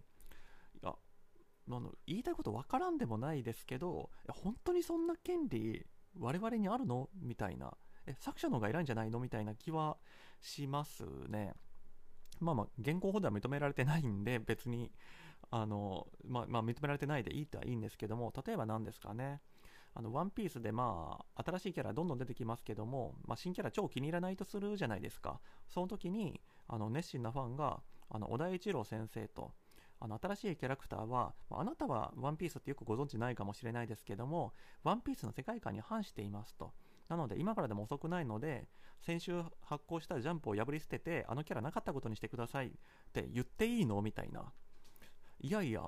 [0.82, 5.84] いやあの言いたいこと分からんでもないですけど本当にそんな権利
[6.18, 7.08] 我々にあるの？
[7.20, 7.72] みたいな。
[8.06, 9.18] え作者の方が偉いんじゃないの？
[9.18, 9.96] みたいな気は
[10.40, 11.54] しますね。
[12.40, 14.92] まあまあ、現行法では認められてないんで、別に、
[15.50, 19.40] あの、まあ、まあ、認められてないでいいとはいいんですけども、例えば何ですかね。
[19.94, 25.40] あの、ワンピースでまあ、新しいキャラどんどん出てきますけども、まあ、新キャラ超気に入らないとするじゃないですか。
[25.68, 27.80] その時に、あの、熱心なファンが、
[28.10, 29.52] あの、小田一郎先生と、
[30.00, 34.52] あの、新しいキャラクターは、あなたはワンピースってよくご存知ないかもしれないですけども、
[34.82, 36.72] ワンピースの世界観に反していますと。
[37.08, 38.68] なので、今からでも遅くないので、
[39.00, 42.70] 先週発行したジャンプを破り捨てて、あのキャラなかったことにしてくださいっ
[43.12, 44.52] て言っていいのみたいな。
[45.40, 45.82] いやいや、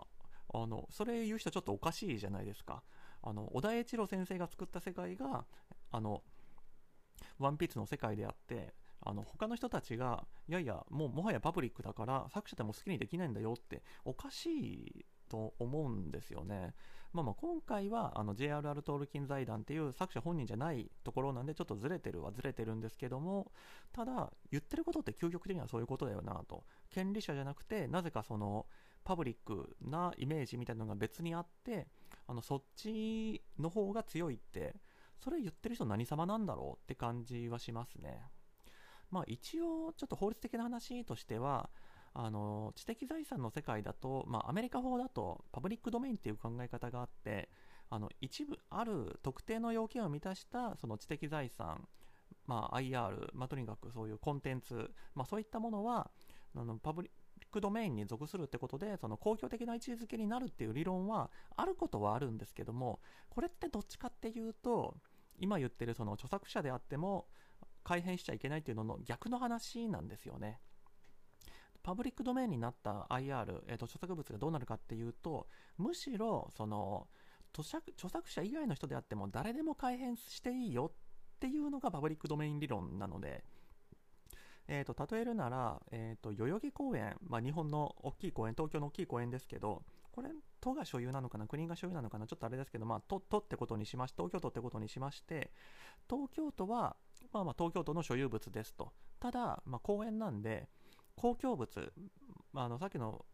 [0.53, 2.83] あの、それ言う人ちょっとおかしいじゃないですか。
[3.27, 5.45] あの、小田栄一郎先生が作った世界が、
[5.91, 6.23] あの、
[7.39, 16.75] ワンピースの世界であって、あの、他の人たちが、いやいや、もうもはやパブリックだから作者でも好きにできないんだよって、おかしいと思うんですよね。
[17.13, 23.51] まあまあ今回はあの JRR トールキン財団っていう作者本人じゃないところなんでちょっとずれてるはずれてるんですけども、
[23.93, 26.65] ただ言ってることって究極的にはそういうことだよなと。
[26.91, 28.67] 権利者じゃなくて、なぜかその
[29.03, 31.87] パブリックなイメージみたいなのが別にあって、
[32.27, 34.77] あのそっちの方が強いって、
[35.19, 38.23] それ言ってる人何様なんだろうって感じはしますね。
[39.11, 41.71] まあ一応ちょっと法律的な話としては、
[42.19, 47.51] あの知的財産の世界だと、まあ、アメリカ法だとパブリックドメインっていう考え方があって
[47.91, 51.87] あの一部ある特定の要件を満たしたその知的財産、
[52.47, 56.11] まあ、IR、まあ、とにかくそういうコンテンツ、まあ、そういったものは
[56.57, 57.11] あのパブリッ
[57.57, 64.95] クドメインに属するってことでその公共的な位置づけになるっていう理論はあることはあるんですけどもこれってどっちかっていうと
[65.39, 67.27] 今言ってるその著作者であっても
[67.83, 70.61] 改変しちゃいけないっていうのの逆の話なんですよね。
[71.83, 75.47] パブリックドメインになった IR、えーと、著作物がどうなるかっていうと、
[75.79, 77.07] むしろ、その、
[77.53, 83.45] 著作著作者以外の人であっても誰でも改変していいよっていうのがパブリックドメイン理論なので、
[84.69, 95.53] えーと、例えるなら、えーと、代々木公園、まあ、日本の大きい公園、東京の大きい公園ですけど、これ、都が所有なのかな、国が所有なのかな、ちょっとあれですけど、まあ、都都ってことにしまして、東京都ってことにしまして、
[96.09, 96.97] 東京都は、
[97.33, 98.93] まあ、まあ東京都の所有物ですと。
[99.21, 100.69] ただ、まあ、公園なんで、
[101.15, 101.93] 公共物、
[102.53, 103.25] まあ、あのさっきの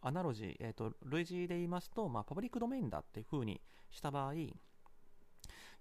[0.00, 4.34] アナロジー、えーと、類似で言いますと、まあ、パブリックドメインだっていう風にした場合、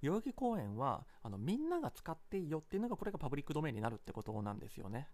[0.03, 5.07] 代々木公園はあのみんなが使っていいよっていうのがこれがパブリックドメインになるってことなんですよね。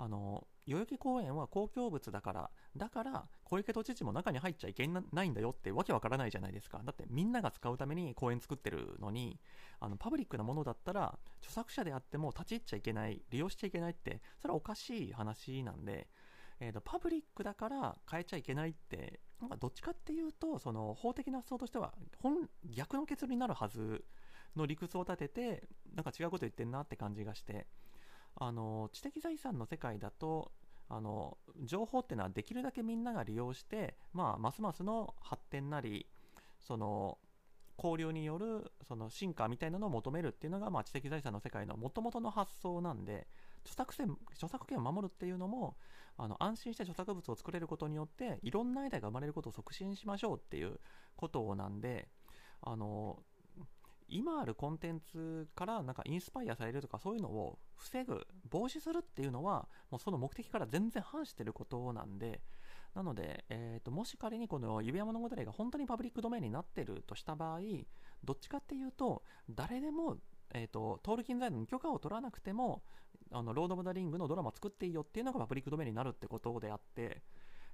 [0.00, 9.40] あの代々木公園は公共物だからだから小池都知事も中に入っちゃいけないんだよってわけわからないじゃないですかだってみんなが使うために公園作ってるのに
[9.80, 16.06] あのパブリックなものだったら著作者であっても立ち入っちゃいけない利用しちゃいけないってそれはおかしい話なんで、
[16.60, 24.04] えーと、パブリックだから変えちゃいけないってなんかどっちかっていうとその法的な発想としては本逆の結論になるはず
[24.56, 25.62] の理屈を立てて
[25.94, 27.66] なんか違うこと言ってんなって感じがして
[28.36, 30.52] あの知的財産の世界だと
[30.88, 36.06] あの情報っていうのはできるだけみんなが利用して、まあ、ますますの発展なり
[36.60, 37.18] その
[37.76, 43.26] 交流によるその進化みたいなのを求めるっていうのが、まあ、知的財産の世界のもともとの発想なんで
[43.70, 45.76] 著作権著作権を守るっていうのも
[46.16, 50.80] あの安心して著作物を作れることによっていろんなアイデアが生まれることを促進しましょうっていう
[51.16, 52.08] ことなんで
[52.62, 53.22] あの
[54.08, 62.40] 今あるコンテンツからなんかインスパイアされるとかそういうのを防ぐ、防止するっていうのは、もうその目的から全然反してることなんで、
[62.94, 67.60] なので、えー、ともし仮にこの指輪物語が本当にパブリックドメインになってるとした場合、
[68.24, 70.16] どっちかっていうと、誰でも、
[70.54, 72.82] えーと、トールキン財団の許可を取らなくても、
[73.30, 77.22] あのロード・オブ・ザ・リングのドラマ作っていいよっていうのがパブリックドメインになるってことであって、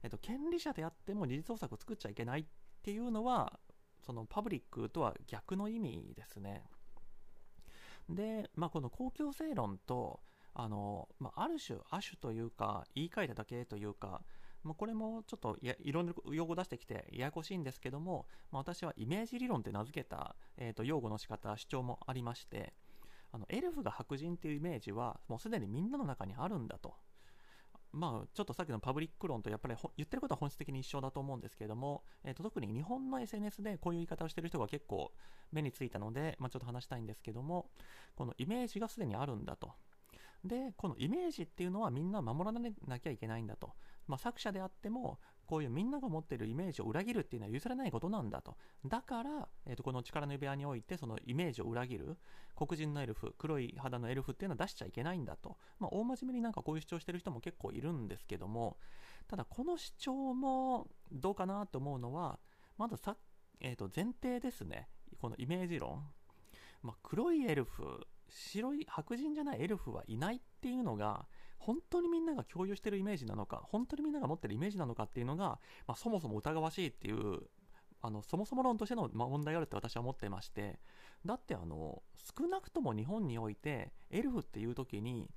[0.03, 2.45] えーと権利者であっても二次創作を作っちゃいけないっ
[2.83, 3.59] ていうのは、
[4.05, 6.65] そのパブリックとは逆の意味ですね。
[8.09, 10.21] で、まあ、この公共性論と、
[10.53, 14.23] あの、まあ、ある種、亜種というか、言い換えただけというか、
[14.63, 22.75] まあ、これもちょっといろんな用語出してきてややこしいんですけども、まあ、私はイメージ理論って名付けた、えー、と用語の仕方、主張もありまして、
[23.35, 26.95] あのエルフが白人っていうイメージはもうすでにみんなの中にあるんだと。
[27.91, 35.13] まあ、ちょっとさっきのパブリック論とやっぱり言ってることは本質的に一緒だと思うんですけれども、えー、と特に日本の SNS でこういう言い方をしてる人が結構
[35.53, 37.71] 目についたので、まあ、ちょっと話したいんですけども、
[38.17, 39.73] このイメージがすでにあるんだと。
[40.45, 43.73] で、このイメージっていうのはみんな守らなきゃいけないんだと。
[44.07, 48.57] まあ、作者であっても、こういうみんなが持っているイメージを裏切るっていうのは譲れないことなんだと。
[48.87, 52.17] だから、えー、とこの力の指輪においてそのイメージを裏切る
[52.57, 55.57] 黒人のエルフ、黒い肌のエルフっていうのは出しちゃいけないんだと。
[55.79, 58.79] まあ、大真面目になんかこういう主張してる人も結構いるんですけども、
[59.29, 62.39] ただこの主張もどうかなと思うのは、
[62.79, 63.17] まずさ、
[63.61, 64.89] えー、と前提ですね。
[65.21, 66.07] このイメージ論。
[66.83, 71.27] まあ、黒いエルフ、白い白人じゃないエルフはいないっていうのが
[71.59, 77.43] 本当にみんなが共有してるイメージなのか本当にみんなが持ってるイメージなのかっていうのが、まあ、そもそも疑わしいっていう
[78.03, 80.79] あのそもそも論としての問題があるって私は思ってまして。
[81.25, 82.03] だってあの
[82.39, 85.31] 少なくとも日本においてエルフっていう時に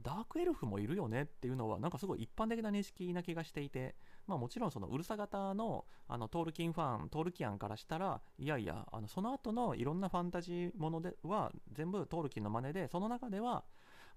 [0.00, 3.96] ダークエルフもいるよねっていうのはなんかすごい一般的な認識な気がしていて、
[4.28, 13.64] まあ、もちろんそのうるさ型のあのトールキンファントールキアンからしたらいやいやあのその後のいろんなファンタジーものでは全部トールキンの真似でその中では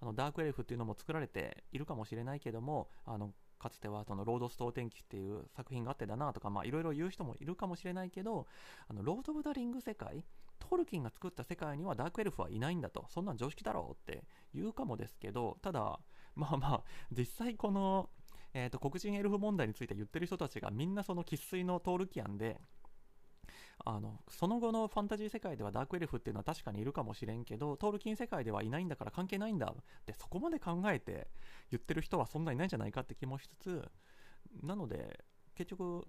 [0.01, 8.47] あのダークエルフっていうのも作られているかもしれないけどもあのかつてはそのロードス島戦記っていう作品があってだなとかいろいろ言う人もいるかもしれないけど
[8.89, 10.25] あのロード・オブ・ザ・リング世界
[10.59, 13.05] トールキンが作った世界にはダークエルフはいないんだと。
[13.09, 15.99] そんなん常識だろうって言うかもですけどただ
[16.35, 18.09] まあまあ実際この、
[18.53, 22.59] えーと、黒人エルフ問題について言ってる人たちがみんなその生粋のトールキアンで
[23.85, 31.27] あのその後のファンタジー世界ではダークエルフっていうのは確かにいるかもしれんけどトールキン世界ではいないんだから関係ないんだってそこまで考えて
[31.71, 33.91] 言ってる人はそんなにいないんじゃないかって気もしつつ
[34.61, 35.23] なので
[35.55, 36.05] 結局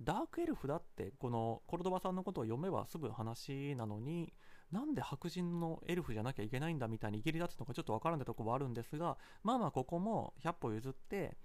[0.00, 4.32] ダークエルフだってこのコルドバさんのことを読めばすぐ話なのに
[4.70, 11.36] なんで白人のエルフじゃなきゃいけないんだみたいに切り立つのかちょっとわからないとこはあるんですがまあまあここも100歩譲って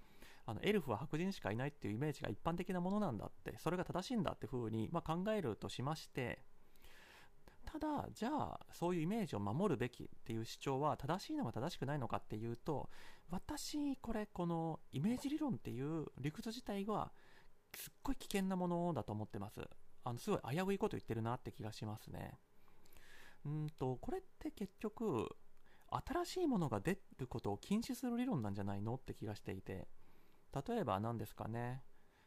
[0.46, 6.40] あのエルフは白人しかいないっていうイメージが一般的なものなんだってそれが正しいんだっていうふうに、まあ、考えるとしまして
[7.64, 12.90] ただじゃあそういうイメージを守るべきっていう主張は正しいのか正しくないのかっていうと
[13.30, 17.10] 私これこのイメージ理論っていう理屈自体は
[17.74, 19.60] すっごい危険なものだと思ってます。
[20.04, 22.38] あのすごい危ういこと言ってるなって気がしますね。
[23.44, 25.28] うんとこれって結局
[25.90, 29.88] 新しいものが出ることを禁止する理論なんじゃないのって気がしていて。
[30.68, 31.82] 例えば何ですかね。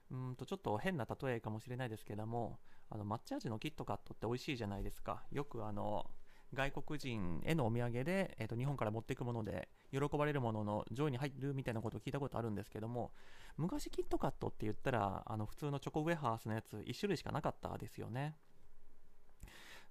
[0.10, 2.60] うんとちょっと変な例えかもしれないですけども
[2.90, 5.24] あの抹茶味のキットカットって美味しいじゃないですか。
[5.32, 6.10] よくあの
[6.54, 13.12] 外国人へのお土産で、えーと、日本から持っていくもので喜ばれるものの上位に入るみたいなことを聞いたことあるんですけども
[13.58, 18.36] 昔キットカットって言ったらあの普通のチョコウェハースのやつ1種類しかなかったですよね。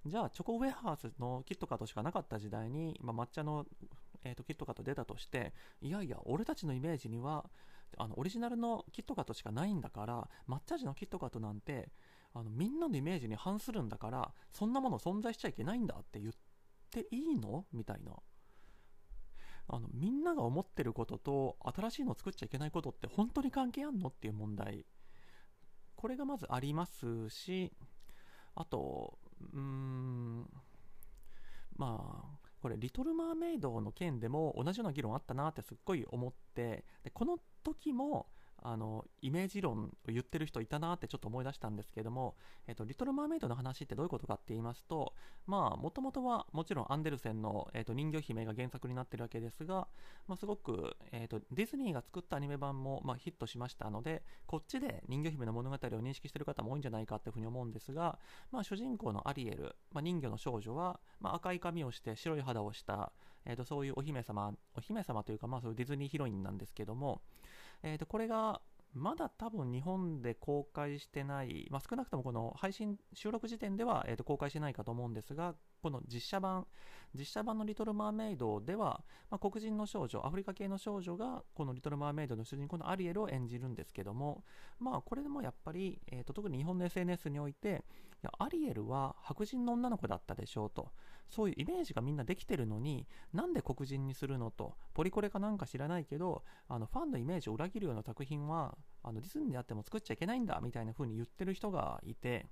[0.05, 3.65] じゃあチョコウェハースのキットカットしかなかった時代に、まあ、抹茶の、
[4.23, 7.49] えーと、キットカット出たとしていやいや俺たちのイメージには
[7.97, 11.89] あのオリジナルのキットカットしかないんだから抹茶味のキットカットなんて
[12.33, 16.33] あのみんなのイメージに反するんだからそんなもの存在しちゃいけないんだって言っ
[16.91, 17.65] ていいの？
[17.73, 18.11] みたいな。
[19.69, 24.85] あのみんなが思ってることと新しいのを作っちゃいけないことって本当に関係あんのっていう問題。
[25.95, 27.73] これがまずありますし
[28.55, 30.49] あとうーん
[31.75, 38.27] まあこれ「リトル・マーメイド」の件でも同じような議論あったなってすっごい思ってでこの時も
[38.63, 42.35] あのイメージ論を言ってる人いたなってちょっと思い出したんですけども、
[42.67, 45.13] えっと、リトル・マーメイドの話ってどういうことかって言いますと
[45.45, 49.87] まあもともとはもちろんアンデルセンの、えっと、人魚姫が原作になってるわけですが、
[50.27, 58.19] まあ、すごく、えっと、ディズニーが作ったアニメ版も、まあ、ヒットしましたのでこっちで人魚姫の物語を認識してる方も多いんじゃないかっていうふうに思うんですが、
[58.51, 63.11] まあ、主人公のアリエル、まあ、人魚の少女は、まあ、赤い髪をして白い肌をした、
[63.45, 67.21] えっと、そういうお姫様お姫様というか、まあ、そういうディズニーヒロインなんですけども
[67.83, 68.61] えー、とこれが
[68.93, 76.67] まだ多分日本で公開してない、まあ、少なくともこの配信収録時点では、えー、と公開してないかと思うんですがこの実写版
[77.13, 84.43] 実写版の「リトル・マーメイド」では、まあ、黒人の少女アフリカ系の少女がこの「リトル・マーメイド」の主人公のアリエルを演じるんですけども
[84.79, 87.83] まあこれでもやっぱり、えー、と特に日本の SNS において
[88.15, 90.91] いやアリエルは白人の女の子だったでしょうと。
[91.29, 94.77] そういうイメージがみんなできてるのになんで黒人にするのと。
[94.93, 102.47] ポリコレかなんか知らないけどあのファンのイメージを裏切るような作品はあのディズニーであっても作っちゃいけないんだみたいな風に言ってる人がいて。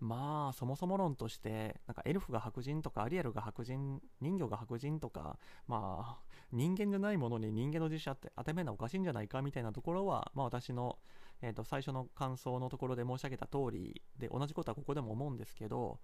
[0.00, 6.18] まあそもそも論としてなんかエルフが白人とかアリエルが白人人魚が白人とかまあ
[6.52, 10.98] 人間じゃないものに人間の実写って当てめなおかしいんじゃないかみたいなところはまあ私の
[11.42, 15.98] えー、と最初の感想のところで申し上げた通りで同じことはここでも思うんですけど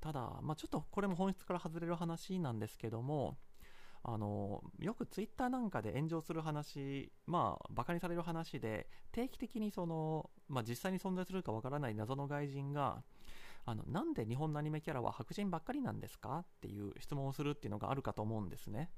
[0.00, 3.36] ただ、まあ、ちょっとこれも本質から外れる話なんですけども
[4.06, 13.02] あのよくツイッターなんかで炎上する話、まあ、バカにされる話で定期的にその、まあ、実際に存在するかわからない謎の外人が
[13.66, 18.90] あのなんで日本のアニメキャラは白人ばっかりなんですかっていう質問をするっていうのがあるかと思うんですね。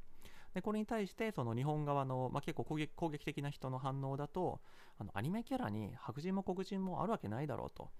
[0.55, 4.61] でこれに対してその日本側の、まあ、結構攻撃攻撃的な人の反応だと
[4.99, 7.91] あのアニメキャラに白人も黒人もあるわけないだろうと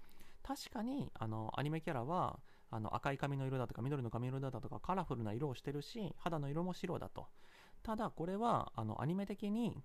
[0.41, 2.39] 確かにあのアニメキャラは
[2.71, 7.27] あの赤い髪の色だとか緑の髪の色だとかカラフルな色をしてるし肌の色も白だと
[7.83, 9.83] ただこれはあのアニメ的に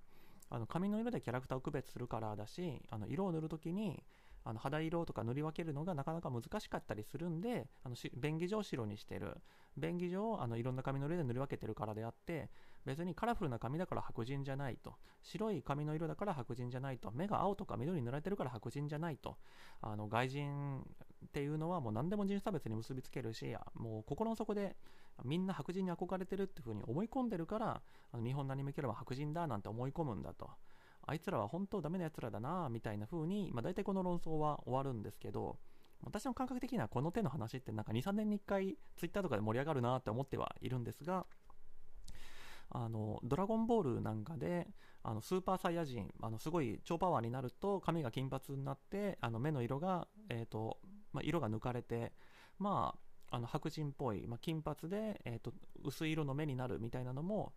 [0.49, 4.03] あの髪の色でキャラクターを区別するからだしあの色を塗るときに
[4.45, 9.37] あの肌色とか塗り分けるのがなかなか難しかったりするんであの便宜上白にしてる。
[9.77, 12.51] 便宜上あのいろんな髪の色で塗り分けてるからであって、
[12.85, 14.95] 別にカラフルな髪だから白人じゃないと。
[15.23, 17.11] 白い髪の色だから白人じゃないと。
[17.13, 19.37] 目が青とか緑に塗られてるから白人じゃないと。
[19.81, 20.85] あの外人
[21.27, 24.77] っていうのはもう何でも人種差別に結びつけるしもう心の底で
[25.25, 27.83] みんな白人に憧れてるっていう風に思い込んでるから
[28.13, 30.51] あの日本のアニメキャラは白人だなんて思い込むんだと。
[31.07, 35.59] あいつらは本当ダメなやつらだなみたいな風に、まあ、大体この論争は終わるんですけど
[36.05, 41.27] 私の感覚的にはこの手の話ってなんか2、3年に1回ツイッターとかで盛り上がるなって思ってはいるんですが、
[42.71, 44.67] あのドラゴンボールなんかで
[45.03, 50.79] あのスーパーサイヤ人あのすごい超パワーになると髪が金髪になってあの目の色が、えーと
[51.13, 52.13] まあ、色が抜かれて、
[52.59, 52.95] ま
[53.31, 55.53] あ、あの白人っぽい、まあ、金髪で、えーと
[55.85, 57.53] 薄い色の目になるみたいなのも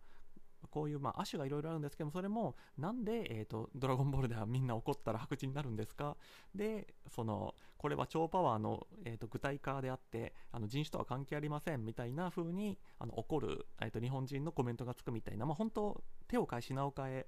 [0.70, 6.16] こういう、まあ、亜種がいろいろあるんですけども、それも、なんで、えっ、ー、と、ドラゴンボールではみんな怒ったら白人になるんですか？
[6.54, 17.26] で、その、これは超パワーの、えーと、具体化であって、あの人種とは関係ありませんみたいな風に、あの怒る、えーと、日本人のコメントがつくみたいな、まあ、本当、手を変え品を変え、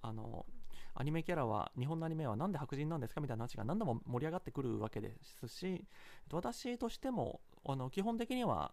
[0.00, 0.46] あの、
[0.94, 3.20] アニメキャラは、日本のアニメはなんで白人なんですか？
[3.20, 5.84] みたいな話が何度も盛り上がってくるわけですし、
[6.30, 8.72] 私としても、あの基本的には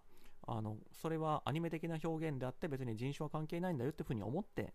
[0.51, 4.73] あのそれはアニメ的な表現であって別に人種は関係ないんだよっていうふうに思って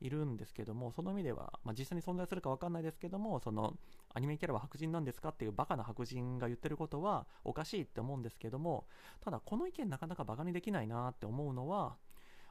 [0.00, 3.74] いるんですけどもその意味では、まあ、実際に存在するか分かんないですけどもその
[4.14, 8.86] アニメキャラは白人なんですかっていうバカな白人が言ってることはおかしいって思うんですけども
[9.20, 11.96] ただこの意見なかなかバカにできないなって思うのは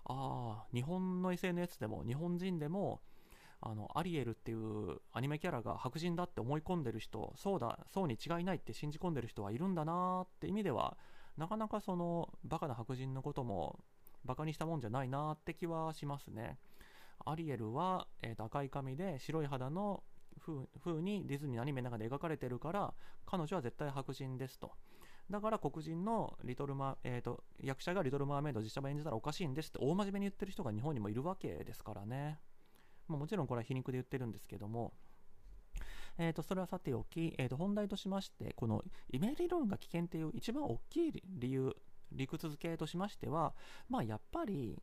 [0.05, 3.01] ああ日本の SNS でも日本人でも
[3.61, 10.97] あのアリエルっていうアニメキャラが白人だって思い込んでる人そうだそうに違いないって信じ込んでる人はいるんだなって意味では
[11.37, 13.79] なかなかそのバカな白人のことも
[14.23, 16.57] バカにしたもんじゃないなって気はしますね。
[17.25, 20.03] アリエルは、えー、と赤い髪で白い肌の
[20.83, 22.93] 風にディズニーのアニメの中で描かれてるから
[23.25, 24.71] 彼女は絶対白人ですと。
[25.29, 32.39] だから黒人のリトルマ、えーと、役者がリトル・マーメイド実写版演じたらおかしいんですって大真面目に言ってる人が日本にもいるわけですからね。
[33.07, 34.93] まあ、もちろんこれは皮肉で言ってるんですけども。
[36.17, 41.75] えー、とそれはさておき、えー、と本題としまして、このイメ理論が危険という一番大きい理由、
[42.11, 43.53] 理屈付けとしましては、
[43.89, 44.77] まあ、やっぱり、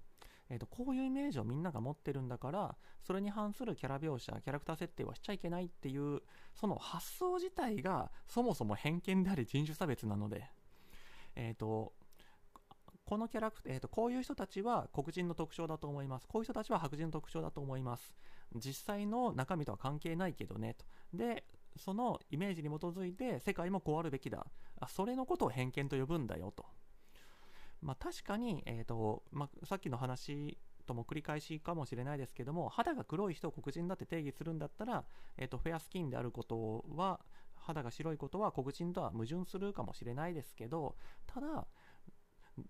[0.51, 6.21] えー、とこういうイメージをみんなが持ってるんだからそれに反するキャラ描写キャラクター設定はしちゃいけないっていう
[6.55, 10.45] その発想自体がそもそも偏見であり人種差別なので、
[11.37, 11.95] えーと
[13.05, 16.27] このキャラクター、えーと、こういう人たちは黒人の特徴だと思います。
[16.27, 18.15] こういう人たちは白人の特徴だと思います。
[18.57, 20.85] 実際の中身とは関係ないけどねと。
[21.13, 21.45] で、
[21.77, 24.47] そのイメージに基づいて世界もこうあるべきだ。
[24.81, 26.67] あそれのことを偏見と呼ぶんだよと。
[27.81, 35.05] まあ、確かに、えーとまあ、さっきの話とも繰り返しかもしれないですけども肌が黒い人を黒人だって定義するんだったら、
[35.37, 37.21] えーとフェアスキンであることは
[37.57, 40.97] 肌が白いことは黒人とは矛盾するかもしれないですけど
[41.27, 41.67] ただ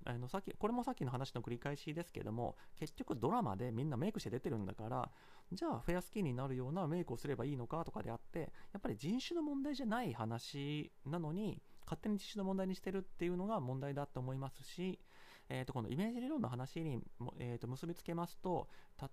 [0.04, 5.10] あのさっきこれもさっきの話の繰り返しですけども結局ドラマでみんなメイクして出てるんだから
[5.52, 8.40] じゃあフェアスキンになるようなメイクをすればいいのかとかであって
[8.72, 15.00] やっぱり人種の問題じゃない話なのに勝手に人種の問題にしてるっていうのが問題だと思いますし、
[15.48, 17.00] えー、とこのイメージ理論の話に、
[17.38, 18.68] えー、と結びつけますと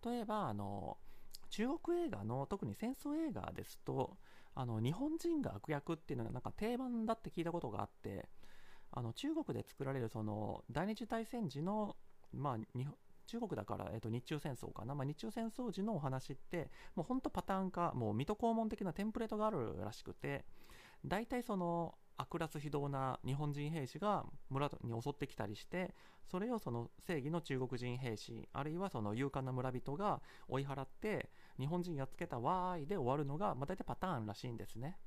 [0.06, 0.98] 例えばあの
[1.50, 4.18] 中国映画の特に戦争映画ですと
[4.56, 8.28] あの日本人が悪役っていうのがなんか定番だって聞いたことがあって
[8.92, 11.96] あの中国で作られるその第二次大戦時の、
[12.34, 12.58] まあ、
[13.28, 20.46] 中国だから、えっと、日中戦争かな、まあ、日中戦争時のお話ってもう本当パターン化もう水戸黄門的なテンプレートがあるらしくて
[21.06, 25.94] 大体その悪辣非道な日本人兵士が村に襲ってきたりして
[26.30, 34.98] それをその正義の中国人兵士あるいはその勇敢な村人が追い払って日本人やっつけたわーいで終わるのが、まあ、大体パターンらしいんですね。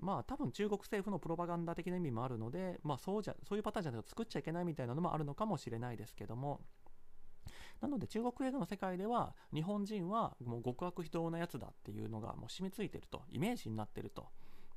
[0.00, 6.60] まあ多分中国政府のプロパガンダ的な意味もあるので、まあそうじゃ、そういうパターンじゃないと作っちゃいけないみたいなのもあるのかもしれないですけども、
[7.80, 14.28] なので中国映画の世界では日本人はもう極悪非道なやつだっていうのがもう染みついてると、イメージになってると。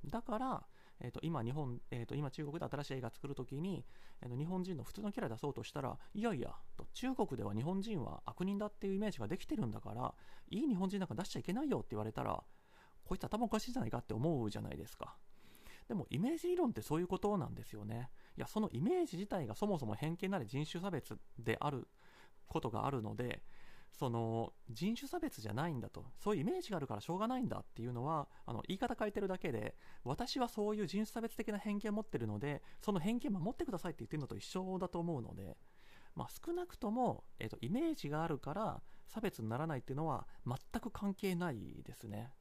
[0.06, 0.64] だから、
[1.00, 3.86] えー、と今日本、えー、と今中国で新しい映画作るときに、
[4.22, 10.14] えー、と日本人の普通のキャラ出そうとしたら、いやいやと、中国では日本人は悪人だっていうイメージができてるんだから、
[10.50, 12.44] いい日本人なんか出しちゃいけないよって言われたら、
[13.06, 15.16] こいつ頭おかしいじゃないかって思うじゃないですか。
[15.88, 18.10] でもイメージ理論ってそういうことなんですよね。
[18.38, 21.88] いや、そのイメージ自体がそもそも偏見なり人種差別である
[22.48, 23.44] ことがあるので、
[23.92, 35.58] その人種差別じゃないんだと、そういうイメージがあるからしょうがないんだっていうのは、あの言い方変えてるだけで、私はそういう人種差別的な偏見を持ってるので、その偏見守ってくださいって言ってるのと一緒だと思うので、
[36.16, 42.34] まあ、少なくとも、えーとイメージがあるから差別にならないっていうのは全く関係ないですね。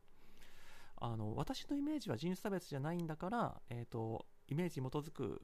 [1.05, 5.43] あの私のイメージは人種差別じゃないんだから、えーと、イメージに基づく、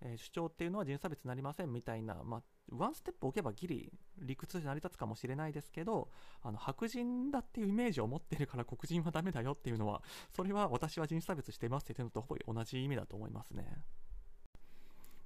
[0.00, 6.08] え、主張っていうのは人種差別になりませんみたいな、まあ、ワンステップ置けばギリ理屈で成り立つかもしれないですけど
[6.42, 10.02] あの白人だっていうイメージを持ってるから黒人はダメだよっていうのは
[10.34, 13.84] それは私は人種差別してますっていうのとほぼ同じ意味だと思いますね。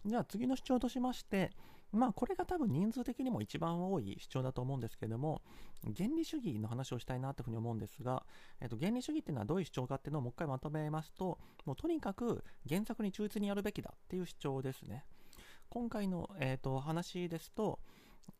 [0.06, 1.50] じゃあ次の主張としまして
[1.92, 5.42] まあこれが多分人数的にも一番多い主張だと思うんですけれども
[5.96, 8.24] 原理主義の話をしたいなというふうに思うんですが、
[8.60, 15.04] えっと、原理主義っていうのはどういう主張かっていうのをもう一回まとめますともうとにかく原作に忠実にやるべきだっていう主張ですね。
[15.70, 17.80] 今回の、えーと、話ですと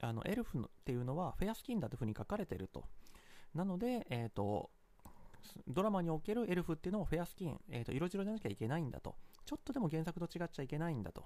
[0.01, 2.85] あのエルフっていうのはフェアスキンだというふうに書かれていると。
[3.55, 4.71] なので、えーと、
[5.69, 9.15] ドラマにおけるエルフっていうのもフェアスキン、えーと、色白じゃなきゃいけないんだと。
[9.45, 11.25] ちょっとでも原作と違っちゃいけないんだと。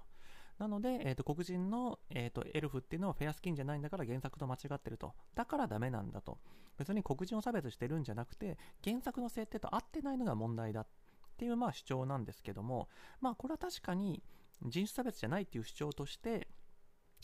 [0.58, 5.14] なので、えー、と黒人の、えー、とエルフっていうのはフェアスキンじゃないんだから原作と間違ってると。
[5.34, 6.38] だからダメなんだと。
[6.78, 10.86] 別に黒人を差別してるんじゃなくて原作の設定と合ってないのが問題だっ
[11.36, 12.88] ていうまあ主張なんですけども。
[13.20, 14.22] まあこれは確かに
[14.62, 16.48] 人種差別じゃないっていう主張として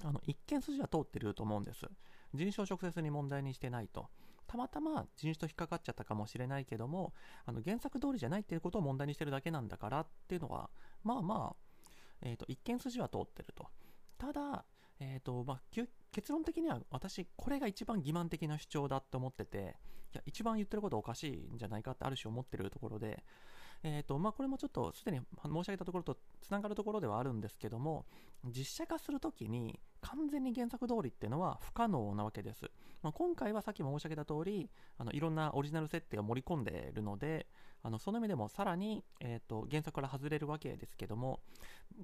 [0.03, 1.87] あの一見筋は通ってると思うんです。
[2.33, 4.09] 人種を直接に問題にしてないと。
[4.47, 7.15] たまたま人種と引っかかっちゃったかもしれないけども
[7.47, 10.71] あの原作通りじゃないっていうことを問題にしてるだけなんだからっていうのは
[11.03, 11.64] まあまあ、
[12.25, 13.69] えーと、一見筋は通ってると。
[14.19, 14.65] ただ、
[14.99, 15.61] えーとまあ、
[16.11, 19.77] 結論的には私これが一番欺瞞的な主張だと思ってて
[20.13, 23.25] いや一番言ってることおかしいんじゃないかってある種思ってるところで
[23.87, 28.07] えーとまあ、これもちょっとすでに申し上げたところとつながるところではあるんですけども
[28.45, 32.71] 実写化するときに完全に原作通りっていうのは不可能なわけです、
[33.03, 37.47] まあ、今回はさっきも申し上げた通りあのいろんなオリジナル設定を盛り込んでいるので
[37.85, 41.41] あのその意味でもさらに、えーと、原作から外れるわけですけども、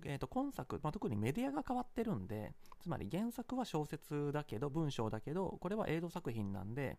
[0.04, 6.98] えーと、今作、まあ、特にメディアが変わってるんでつまり原作は小説だけど文章だけどこれは映像作品なんで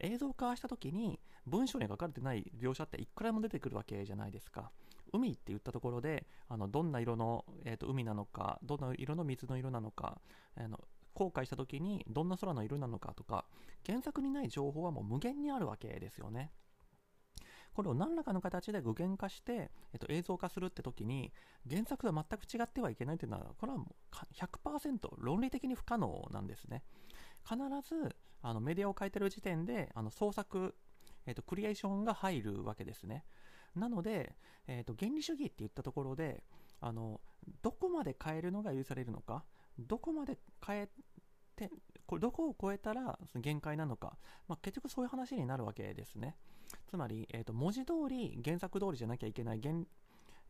[0.00, 4.70] 映像化した時に文章に書かれてない描写っていくらでも出てくるわけじゃないですか。
[5.12, 10.20] 海って言ったところであのどんな色の、えーと、海なのかどんな色の水の色なのか
[10.56, 10.80] あの
[11.14, 13.44] 後悔した時にどんな空の色なのかとか
[13.86, 16.50] 原作にない情報はもう無限にあるわけですよね。
[17.76, 21.30] これを何らかの形で具現化して、えっと、映像化するって時に
[21.68, 26.82] 原作とは全く違ってはいけないというのはこれはもう100%論理的に不可能なんですね
[27.46, 30.74] 必ずあのメディアを変えてる時点であの創作、
[31.26, 33.24] えーと、クリエーションが入るわけですね。
[33.74, 36.42] なので、えーと、原理主義って言ったところで
[36.80, 37.20] あの
[37.60, 39.44] どこまで変えるのが許されるのか
[39.78, 40.88] どこまで変え
[41.56, 41.70] て
[42.06, 44.16] これどこを超えたらその限界なのか、
[44.48, 46.36] まあ、結局そういう話になるわけですね。
[46.88, 49.84] つまり、えーと文字通り原作通りじゃなきゃいけない原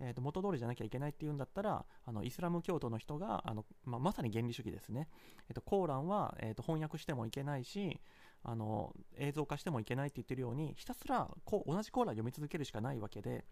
[0.01, 5.09] えー、と元通りじゃなきゃいけないっていうんだったらあのイスラム教徒の人があの、まあ、まさに原理主義ですね、
[5.49, 8.01] えー、とコーランは、えー、と翻訳してもいけないし
[8.43, 13.45] あの映像化してもいけないって言ってるようにひたすらこう同じコーラン読み続けるしかないわけで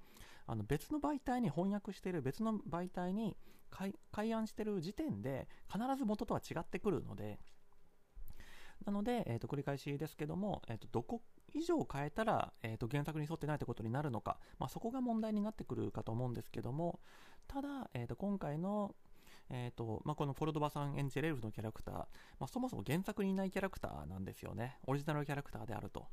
[0.47, 3.37] あの別の媒体に翻訳してる別の媒体に
[4.13, 7.41] 開案してる時点で必ず元とは違ってくるので
[8.85, 11.23] なので、えー、と繰り返しですけども、えー、とどこ
[11.55, 17.01] 以上変えたら、えー、と原作に沿ってないということになるのか、まあ、そこが問題になってくるかと思うんですけども
[17.47, 18.95] ただ、えー、と今回の
[19.51, 22.07] えーとまあ、このコルドバさん演じるエルフのキャラクター、ま
[22.41, 24.79] あ、そもそも原作にいないキャラクターなんですよね。
[24.87, 26.07] オリジナルキャラクターであると。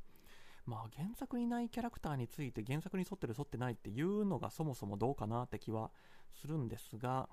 [0.66, 5.90] まあ、原作にないキャラクターについて原作に沿ってる沿ってないっていうのがそもそもどうかなって気は
[6.30, 7.28] するんですが、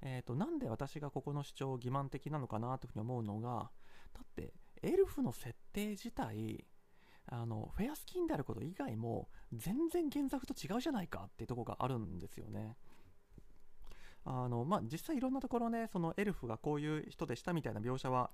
[0.00, 3.70] えーと、なんで私がここの主張を欺瞞的なのかなというふうに思うのが
[4.14, 4.52] だって
[4.82, 6.64] エルフの設定自体
[7.26, 12.76] あのフェアスキンであること以外も全然原作と違うじゃないかっていうとこがあるんですよね。
[14.24, 18.30] あのまあ、実際いろんなところねそのエルフがこういう人でしたみたいな描写は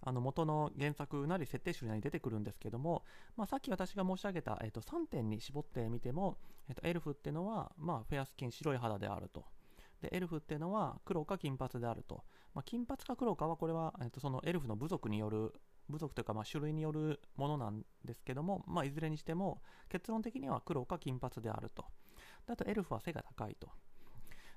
[0.00, 3.02] あの元の原作なり設定集なり出てくるんですけども、
[3.36, 6.38] まあ、さっき私が申し上げた、えー、と3点に絞ってみても、
[6.68, 9.44] えー、とエルフっていうのは、まあ、フェアスキン白い肌であると
[10.00, 12.24] でエルフっていうのは黒か金髪であると、
[12.54, 15.52] まあ、金髪か黒かはこれは、えー、とそのエルフの部族による
[15.88, 21.84] 部族というかまあ種類によるものなんですけども、まあ、いずれにしても結論的には黒か金髪であると。
[22.46, 23.68] あとエルフは背が高いと。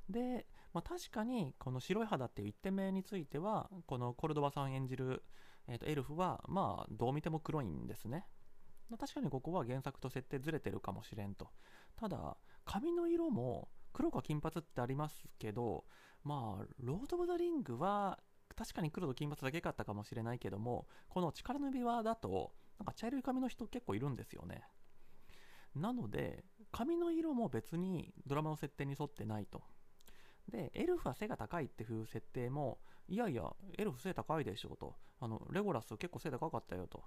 [0.10, 5.24] で、まあ、確かにこの白い肌っていう一点目についてはこのコルドバさん演じる、
[5.68, 8.26] えー、とエルフはまあどう見ても黒いんですね。
[9.00, 11.50] 確かにここは原作と設定ずれてるかもしれんと。
[11.96, 15.86] ただ髪の色も黒か金髪ってありますけど
[16.24, 18.20] まあロード・オブ・ザ・リングは
[18.56, 24.64] 確かに黒と金髪だけかったかもしれないけどもこの力の指輪だとなんか茶色い髪の人結構いるんですよね。
[25.76, 29.62] なので髪の色も別にドラマの設定に沿ってないと。
[30.50, 34.96] でエルフは背が高いっていう設定もいやいやエルフ背高いでしょと。
[35.20, 37.04] あのレゴラス結構背高かったよと。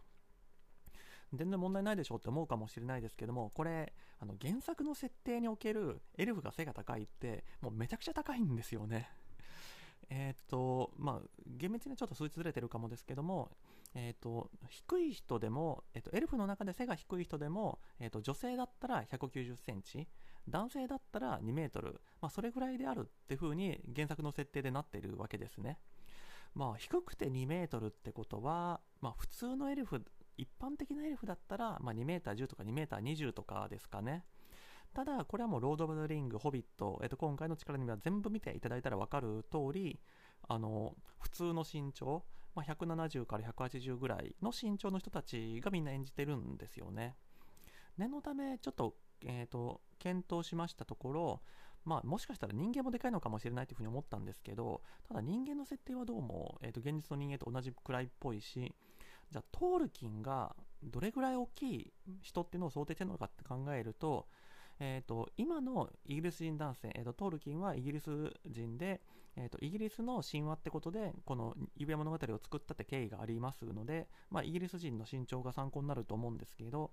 [1.33, 9.11] 全然問題ないでしょうって思うかもしれないですけどもこれあの原作の設定におけるエルフが背が高いってもうめちゃくちゃ高いんですよね
[10.11, 13.51] えっ、と、まあ、厳密にちょっと数値ずれてるかもですけども、
[13.95, 20.07] えっ、と、低い人でも、えっ、と、エルフの中で背が低い人でも、えっ、と、女性だったら190センチ、
[20.47, 25.79] 男性だったら2メートル、まあ、それぐらいであるっていう風に原作の設定でなっているわけですね。
[26.55, 30.05] まあ、低くて2メートルってことは、まあ、普通のエルフ、
[30.37, 34.24] 一般的なエルフだったら、まあ、2メーター10とか2メーター20とかですかね。
[34.95, 39.99] ただ、これはもう、ロード・オブ・ザ・リング、ホビット、えっと、今回の力には全部見ていただいたら分かる通り、
[40.49, 42.24] あの、普通の身長、
[42.55, 47.16] まあ、170から180ぐらいの身長の人たちがみんな演じてるんですよね。
[47.99, 51.43] 念のため、ちょっと、えっ、ー、と、検討しましたところ、
[51.85, 58.74] まあ、もしかしたら人間もでかいのかもしれないというふうに思ったんですけど、ただ人間の設定はどうも、えー、と現実の人間と同じくらいっぽいし、
[59.31, 64.27] じゃあ、トールキンがどれぐらい大きい人っていうのを想定してるのかって考えると、
[64.81, 69.01] えーと、今のイギリス人男性、えーと、トールキンはイギリス人で、
[69.37, 76.91] えーと、イギリスの神話ってことでこの指輪物語を作ったって経緯がありますので、まあ、イギリス人の身長が参考になると思うんですけど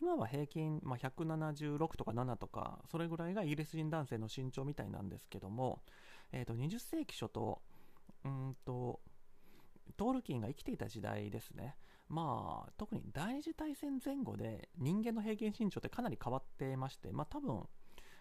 [0.00, 5.80] 今は平均、まあ、176とか7とかそれぐらいがイギリス人男性の身長みたいなんですけども、
[6.32, 7.60] えー、と20世紀初頭
[8.24, 9.00] うんと
[9.96, 11.76] トールキンが生きていた時代ですね
[12.08, 17.62] まあ、特に第二次大戦前後で人間の平均身長ってかなり変わってまして、まあ、多分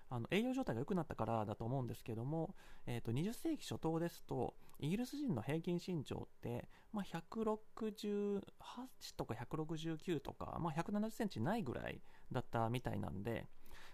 [0.09, 2.55] あの栄養状態が良くなったからだと思うんですけども、
[2.85, 8.41] えー、と20世紀初頭ですとイギリス人の平均身長って、まあ、168
[9.17, 11.99] とか169とか、まあ、170センチないぐらい
[12.31, 13.47] だったみたいなんで、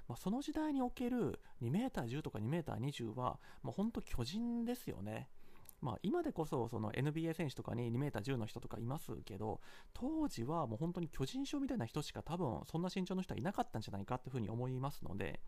[0.08, 5.30] まあ、その時代における2 m 10とか2 m 20は、まあ、本当巨人ですよね。
[5.82, 9.62] まあ、今でこそその NBA 選手とかに 2m10 の人とかいますけど
[9.94, 15.40] 当時はもう本当に巨人症みたいな人しか多分そんな身長の人はいなかったんじゃないかっていうふうに思いますので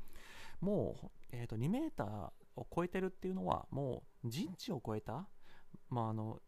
[0.62, 5.28] もう、えー、と 2m を超えてるっていうのはもう人知を超えた、
[5.90, 6.40] まあ、あの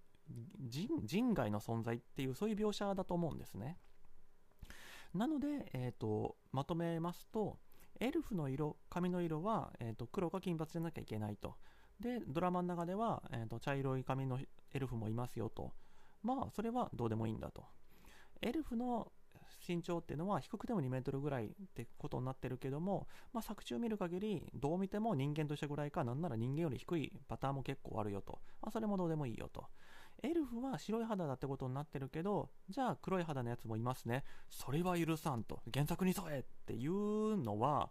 [0.70, 3.78] 人人外の存在っていうそういう描写だと思うんですね。
[5.14, 7.60] なので、えーと、まとめますと
[8.00, 11.56] エルフの色髪の色は、えーと黒か金髪じゃなきゃいけないと。
[12.04, 14.38] で、ドラマの中では、えーと、茶色い髪の
[14.74, 15.72] エルフもいますよと。
[16.22, 17.64] まあ、それはどうでもいいんだと。
[18.41, 19.12] エルフの
[19.66, 29.66] 身長っていうのは低くても2メートルぐらいってことになってるけども、まあ、作中見る限りどう見ても人間としたぐらいかなんなら人間より低いパターンも結構あるよと、まあ、それもどうでもいいよと。
[30.22, 34.24] エルフは白い肌だってことになってるけどじゃあ黒い肌のやつもいますね。
[34.49, 35.62] それは許さんと。
[35.74, 37.89] 原作に沿えっていうのは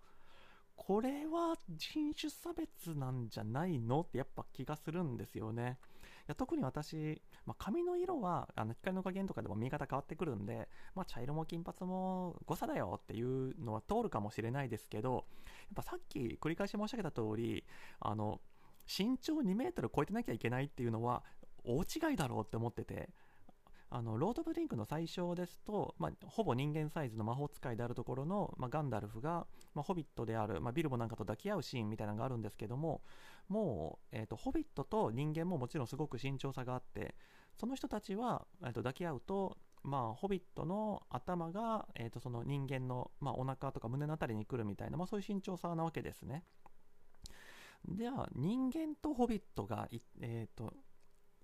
[0.76, 5.78] これは人種差別なんじゃないのってやっぱ気がするんですよね。
[6.22, 15.22] いや特に私、まあ、髪の色はあの光の加減とかでも見え方変わってくるんで、まあ、茶色も金髪も誤差だよっていうのは通るかもしれないですけど、やっ
[15.76, 17.64] ぱさっき繰り返し申し上げた通り、
[18.00, 18.40] あの、
[18.86, 21.22] 身長2メートル超えてなきゃいけないっていうのは
[21.64, 23.10] 大違いだろうって思ってて、
[23.94, 33.02] あのロード・ブ・リンクの最初ですと、まあ、ほぼ人間サイズの魔法使いであるところの、まあ、ガンダルフが、まあ、ホビットである、まビルボなんかと抱き合うシーンみたいなのがあるんですけども
[33.48, 37.14] もう、えーと、ホビットと人間ももちろんすごく身長差があって
[37.54, 46.44] その人たちは、えーと、抱き合うとまあ、ホビットの頭が、えーと、その人間の、まあ、お腹とか胸の辺りに来るみたいな、ま、そういう身長差なわけですね。
[47.84, 49.88] では人間とホビットが、
[50.20, 50.72] えー、と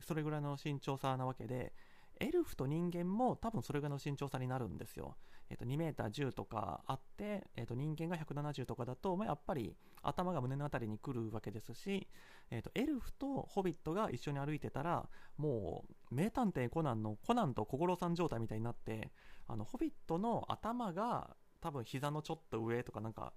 [0.01, 1.73] それぐらいの身長差なわけで
[2.21, 5.17] エルフと人間も多分それぐらいの身長差になるんですよ。
[5.51, 12.07] えっ、と、2メーター10とかあって、えっ、と、人間が170とかだと、まあ、やっぱり頭が胸の辺りに来るわけですし、
[12.51, 15.09] えっ、と、エルフとホビットが一緒に歩いてたら、
[15.39, 19.11] もう、名探偵コナンのコナンと小五郎さん状態みたいになって、
[19.47, 23.33] あの、ホビットの頭が多分膝のちょっと上とかなんか、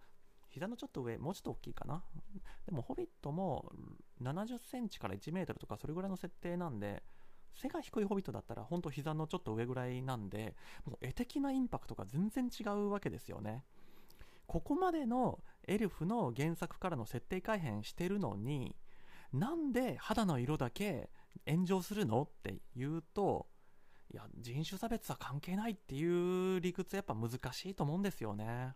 [0.50, 2.04] 膝のちょっと上、もうちょっと大きいかな？
[2.66, 3.72] でも、ホビットも
[4.22, 7.04] 70センチから1メートルとか、それぐらいの設定なんで、
[7.54, 13.64] 背が低いホビットだったら本当膝のちょっと上ぐらいなんでもう絵的なインパクトが全然違うわけですよね。
[14.48, 18.76] ここまでのエルフの原作からの設定改変してるのに
[19.32, 21.10] なんで肌の色だけ
[21.48, 23.48] 炎上するのって言うと
[24.14, 26.04] いや人種差別は関係ないってい
[26.56, 28.76] う理屈やっぱ難しいと思うんですよね。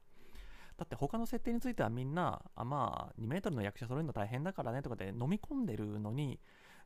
[0.77, 6.39] だって他の設定についてはみんなあまあ2メートルの役者揃えるの大変だからねとかで飲み込んでるのに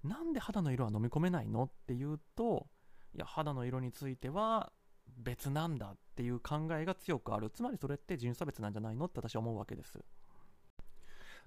[0.04, 1.64] なんで肌の色は飲み込めないの？
[1.64, 2.68] っていうと
[3.16, 4.72] いや肌の色については
[5.18, 7.50] 別なんだっていう考えが強くある。
[7.50, 10.00] つまりそれって人種差別なんじゃないのって私は思うわけです。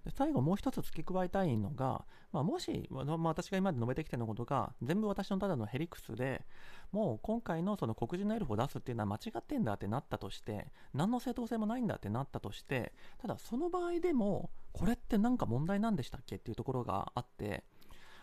[0.05, 6.45] で最後もう一つ付け加えたいのが、まあ、もし、まあ、私が今まで述べてきてのことが全部私のただのヘリクスで
[6.91, 17.63] もう今回のその黒人のエルフを出すっていうのは間違ってんだってなったとして何の正当性もないんだってなったとしてただその場合でもこれって何か問題なんでしたっけっていうところがあって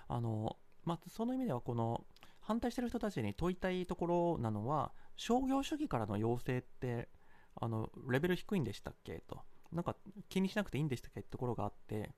[0.09, 2.03] あの、まあ、その意味ではこの
[2.41, 7.07] 反対してる人たちに問いたいところなのは商業主義からの要請って
[7.55, 9.23] あのレベル低いんでしたっけ？
[9.27, 9.39] と。
[9.71, 9.95] なんか
[10.27, 11.21] 気にしなくていいんでしたっけ？
[11.21, 12.11] ってところがあって。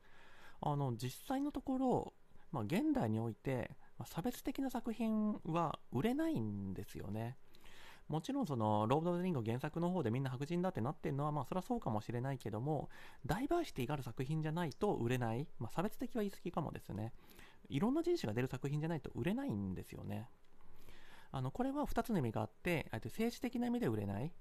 [0.64, 2.14] あの実際のところ、
[2.52, 3.72] まあ、現代において
[4.06, 7.36] 差別的な作品は売れないんですよね。
[8.08, 12.90] もちろんそのロード・オブ・リング原作の方でみんな白人だってなってるのはまあそれはそうかもしれないけども
[13.26, 17.14] ダイバーシティがある作品じゃないと売れない、まあ、差別的は言い過ぎかもですね。
[17.72, 20.30] いろんな人種が出る作品じゃないと売れないんですよね。
[21.32, 24.32] あのこれは2つの意味があって政治的な意味で売れない。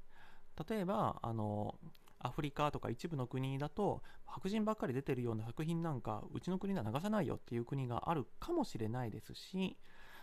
[0.69, 1.79] 例えばあの
[2.19, 9.79] アフリカとか一部の国だと白人ばっかり出てるような作品なんかうちの国では流さないよっていう国があるかもしれないですし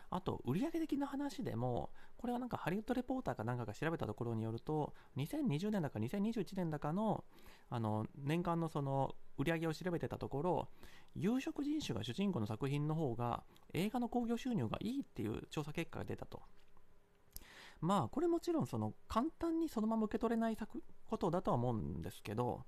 [0.10, 7.24] あと、売上的な話でも、これはなんかハリウッドレポーターかなんかが調べたところによると、2020年だか2021年だかの
[7.70, 10.70] あの年間のその売り上げを調べてたところ、
[11.16, 13.44] 有色人種が主人公の作品の方が
[13.74, 16.42] 映画の興行収入がいいっていう調査結果が出たと。
[17.82, 20.58] まあ、これもちろんその簡単にそのまま受け取れない
[21.06, 22.66] ことだとは思うんですけど、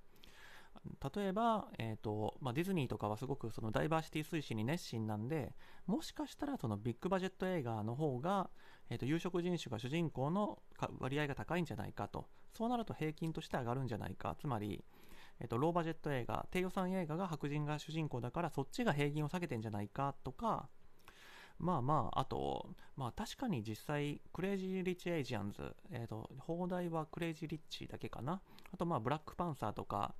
[1.16, 5.54] 例えば、えーとまあ、ディズニーとかはすごくそのダイバーシティ推進に熱心なんで
[5.88, 8.50] もしかしたらそのビッグバジェット映画の方が、
[8.90, 10.60] えーと、有色人種が主人公の
[11.00, 12.28] 割合が高いんじゃないかと。
[12.52, 14.36] そうなると平均として上がるんじゃないか。
[14.40, 14.84] つまり、
[15.40, 20.70] えーと、ローバジェット映画低予算映画が白人が主人公だからそっちが平均を下げてんじゃないかとか。
[21.60, 28.42] まあまあ、あと、まあ確かに実際、クレイジー・リッチ・エイジアンズ、えっ、ー、と、邦題はクレイジー・リッチだけかな。
[28.74, 30.16] あとまあ、ブラックパンサーとか、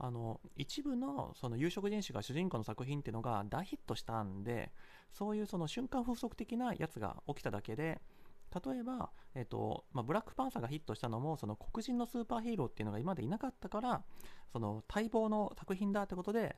[0.00, 4.70] あの一部のその有色人種が主人公の作品っていうのが大ヒットしたんで
[5.12, 8.00] そういうその瞬間風速的なやつが起きただけで
[8.64, 14.02] 例えば、えっとまあ、ブラックパンサーがヒットしたのもその黒人のスーパーヒーローっていうのが今までいなかったから
[14.52, 16.56] その待望の作品だってことで、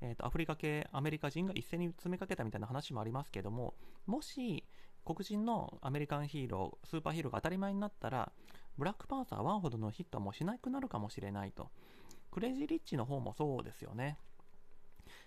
[0.00, 3.74] えっとアフリカ系アメリカ人が一斉に詰めかけたみたいな話もありますけども
[4.06, 4.64] もし
[5.04, 8.30] 黒人のアメリカンヒーロースーパーヒーローが当たり前になったら
[8.78, 11.70] ブラックパンサー1ほどのヒットはもうしなくなるかもしれないと。
[12.34, 14.18] クレイジー・リッチの方もそうですよね。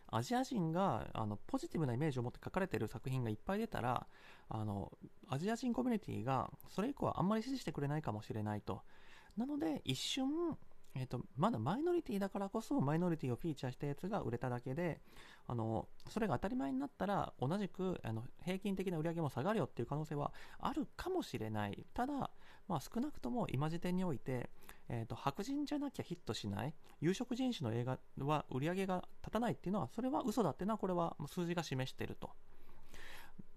[0.10, 4.08] アジア人があのポジティブなイメージを持って書かれてる作品がいっぱい出たら
[4.50, 4.92] あの
[5.30, 8.82] アジア人コミュニティがそれ以降はあんまり支持してくれないかもしれないと
[9.36, 10.58] なので一瞬
[10.96, 15.00] えーと、まだマイノリティだからこそマイノリティをフィーチャーしたやつが売れただけで
[15.46, 22.32] あのそれが当たり前になったら同じくあの平均的な売り上げも下がるよっていう可能性はあるかもしれないただ、
[22.68, 24.50] まあ、少なくとも今時点において、
[24.90, 32.32] えーと、白人じゃなきゃヒットしない有色人種の映画は売り上げが立たないっていうのはそれは嘘だっていうのはこれは数字が示していると。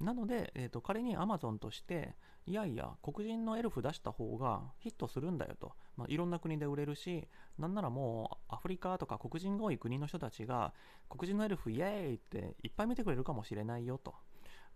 [0.00, 2.14] なので、えーと、仮に Amazon として、
[2.46, 7.28] いやいや、黒人のエルフ出した方がヒットするんだよと、まあ、いろんな国で売れるし、
[7.58, 10.72] なんならもうアフリカとか黒人が多い国の人たちが、
[11.08, 14.14] 黒人のエルフイエーイっていっぱい見てくれるかもしれないよと。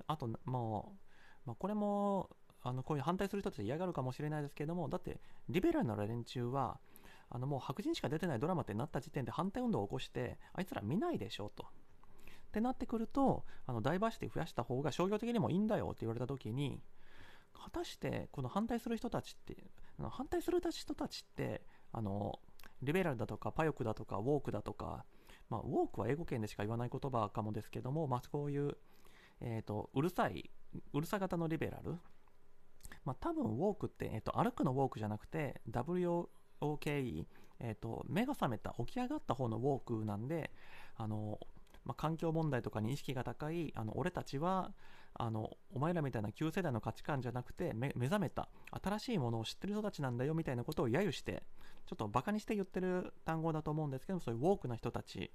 [0.06, 0.94] あと、も
[1.46, 2.28] う、まあ、これも、
[2.64, 6.78] あのこういう反対する人たち嫌がるかもしれないですけども、だって、リベラルな連中は、
[7.30, 11.64] あのもう白人しか出てないドラマってなった時点で反対運動を起こして、あいつら見ないでしょと。
[11.64, 16.80] ってなってくると、あのダイバーシティ増やした方が商業的にもいいんだよって言われた時に、
[17.52, 19.56] 果たしてこの反対する人たちって、
[20.10, 21.62] 反対する人たちって、
[21.92, 22.40] あの、
[22.82, 25.04] リベラルだとかパヨクだとかウォークだとか、
[25.50, 28.76] まあ、ウォークは英語圏でしか言わない言葉かもですけども、まあ、こういう、
[29.40, 30.50] えっ、ー、と、うるさい、
[30.92, 31.96] うるさ型のリベラル。
[33.04, 37.26] まあ、多分ウォークって、えっ、と、歩くのウォークじゃなくて、WOKE、
[37.60, 40.50] えっ、と、目が覚めた、起き上がった方のウォークなんで、
[40.96, 41.38] あの、
[41.84, 44.72] まあ、環境問題とかに意識が高いあの俺たちは
[45.16, 48.48] あのお前らみたいな旧世代の価値観じゃなくて目覚めた
[48.82, 51.44] 新しいものを知ってる人たちなんだよみたいなことを揶揄して
[51.86, 55.30] ちょっとバカにして言ってる単語だと思うんですけどそういうウォークな人たち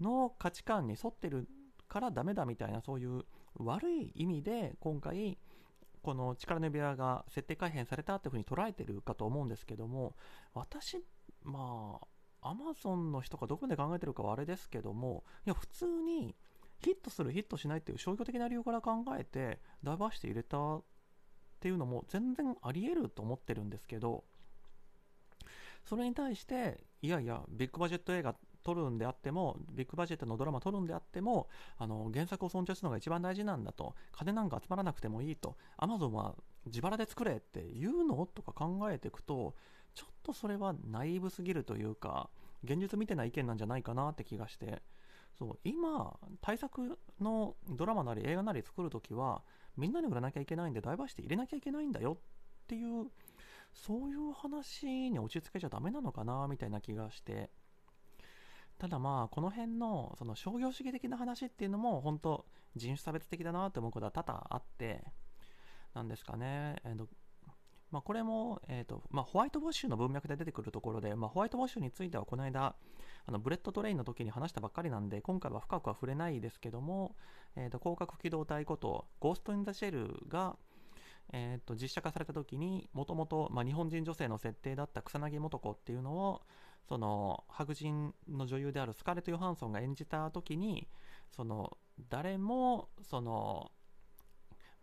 [0.00, 1.48] の価値観に沿ってる
[1.88, 3.22] からダメだみたいなそういう
[3.56, 5.38] 悪い意味で今回
[6.02, 10.14] この力の部屋が設定改変されたっていうふうに捉えてるかと思うんですけども
[10.54, 11.02] 私
[11.42, 12.06] まあ
[12.40, 16.36] アマゾンの人がどこまで考えてるかはあれですけども、いや、普通に
[16.80, 20.82] ヒットする、ヒットしないっていう商業的な理由から考えて、ダイバーシティ入れたっ
[21.60, 24.24] ていうのも全然あり得ると思ってるんですけど、
[25.84, 28.34] それに対して、いやいや、ビッグバジェット映画
[28.68, 31.48] 撮るんであっても、ビッグバジェットのドラマ撮るんであっても、
[31.78, 36.34] あの原作を尊重するのが一番大事なんだと、金なんか集まらなくてもいいと、アマゾンは
[36.66, 39.54] 自腹で作れって言うのとか考えていくと、
[39.94, 42.28] ちょっとそれはナイーブすぎるというか、
[42.62, 44.82] 現実見てない意見なんじゃないかなって気がして、
[45.38, 49.42] そう今、対策のドラマなり映画なり作るときは、
[49.76, 52.18] みんなに売らなきゃいけないんで、ダイバーシティ入れなきゃいけないんだよ。
[52.64, 53.06] っていう、
[53.72, 57.50] そういう話に落ち着けちゃダメなのかなみたいな気がして、
[58.78, 65.04] ただまあ、この辺のその商業主義的な話っていうのも、本当人種差別的だなって思うことは多々あって
[65.94, 67.08] なんですかね、えーと
[67.90, 72.74] まあ、これも、えーとまあ、ホワイトウォッシュの文脈で出てくるところで、まあ、ホワイトウォッシュについてはこの間
[73.26, 77.16] あのブレットトレインの時に話したばっかりなんで今回は深くは触れないですけども、
[77.56, 80.56] えーと、攻殻機動隊ことゴースト・イン・ザ・シェルが、
[81.32, 86.42] えーと、実写化された時にもともと日本人女性の設定だった草薙素子っていうのを
[86.88, 90.88] その白人の女優であるスカーレット・ヨハンソンが演じた時に
[91.30, 91.76] その
[92.08, 93.70] 誰もその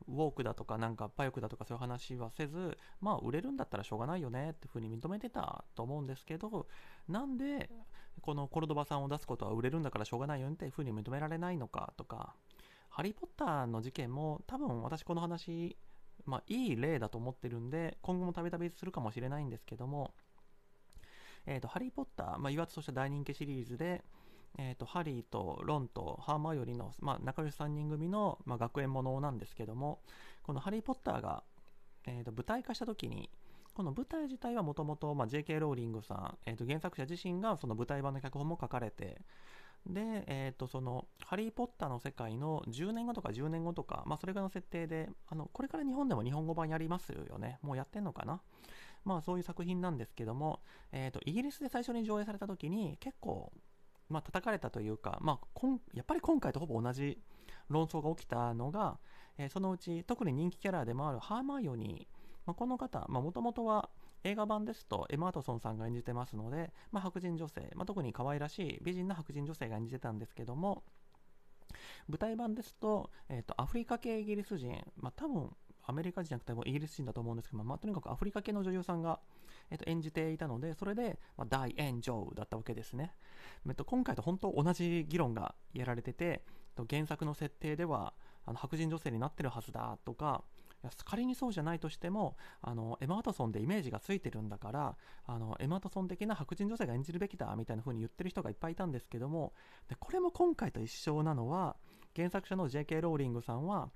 [0.07, 6.67] ウォークだとかなんかパヨクだとかそういう話はせずまあ売れるんだったらしょうがないよねっていうふうに認めてたと思うんですけど
[7.07, 7.69] なんで
[8.21, 12.35] このコルドバさんを出すことは売れるんだからしょうがないよねっていうふうに認められないのかとか
[12.89, 15.75] ハリー・ポッターの事件も多分私この話
[16.25, 20.13] まあいい例だと思ってるんで今後もたびたびするかもしれないんですけども
[21.47, 24.03] えーと、ハリー・ポッター、まあ、言わずとした大人気シリーズで、
[24.57, 29.99] えーと、ハリーとロンとハーマイオリの、まあ、仲良し3人組の、まあ、学園ものなんですけども
[30.43, 31.43] このハリー・ポッターが、
[32.07, 33.29] えーと、舞台化した時に
[33.73, 35.59] この舞台自体はもともと J.K.
[35.59, 39.19] ローリングさん、えー、と原作者自身がその舞台版の脚本も書かれて
[39.85, 48.39] で、えー、とそのハリー・ポッターの世界の10年後とか10年後とか、まあ、それぐらいの設定であのこれから日本でも日本語版やりますよねもうやってんのかな？
[49.05, 53.51] まあそういう作品なんですけども、えー、とイギリスで最初に上映された時に結構
[54.09, 57.19] まあ、叩かれたというか、まあ、こんやっぱり今回とほぼ同じ
[57.69, 58.99] 論争が起きたのが、
[59.37, 63.89] えー、そのうち特に人気キャラでもあるハーマイオニー、まあ、この方もともとは
[64.23, 70.83] 映画版ですとエマ・ートソンさんが演じてますので、まあ、白人女性、まあ、特に可愛らしい美人な白人女性が演じてたんですけども
[72.07, 75.49] 舞台版ですと,、えーと、アフリカ系イギリス人、まあ、多分
[75.87, 79.19] アメリカ人じゃなくてもイギリス人だと思うんですけど、まあ、とにかくアフリカ系の女優さんが、
[79.69, 83.13] えっと、演じていたので、それで、まあ、大炎上だったわけですね。
[83.67, 88.13] えっと、今回と本当同じ議論がやられてて、えっと原作の設定では
[88.45, 90.43] あの白人女性になってるはずだとか、
[91.05, 99.53] 仮にそうじゃないとしてもあのエマ・ワトソンでイメージがついてるんだからあのエマ・ワトソン的な白人女性が演じるべきだみたいな風に言ってる人がいっぱいいたんですけども
[99.89, 101.75] でこれも今回と一緒なのは
[102.15, 103.01] 原作者の J.K.
[103.01, 103.89] ローリングさんは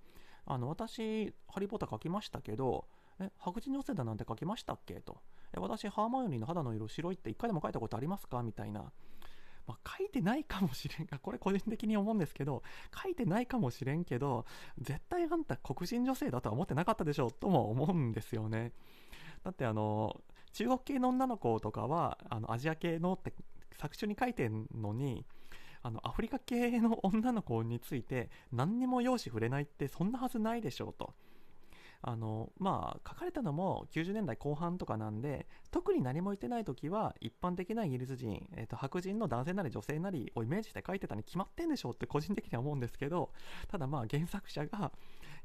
[0.49, 2.85] あの私ハリー・ポッター書きましたけど
[3.19, 4.95] え白人女性だなんて書きましたっけ？
[4.99, 5.21] と。
[5.53, 8.43] え私ハーマイオニーの肌の色白いって一回でも書いたことありますか？
[8.43, 8.91] みたいな。
[9.67, 11.07] まあ、書いてないかもしれん。
[11.07, 12.63] が、 これ個人的に思うんですけど、
[13.03, 14.45] 書いてないかもしれんけど、
[14.79, 18.71] 絶対あんた黒人女性だとは思ってなかったでしょとも思うんですよね。
[19.43, 20.19] だってあの、
[20.53, 23.31] 中国系の女の子とかは、あのアジア系のって
[23.73, 25.23] 作中に書いてんのに、
[25.81, 31.13] あのアフリカ系の女の子について何にも容姿触れないってそんなはずないでしょうと。
[32.01, 43.31] あのまあ書かれたのも90年代後半とかなんで特に何も言ってない時は一般的なイギリス人、えーと、白人の男性なり女性なりをイメージして書いてたに決まってんでしょうって個人的には思うんですけど
[43.67, 44.93] ただまあ原作者が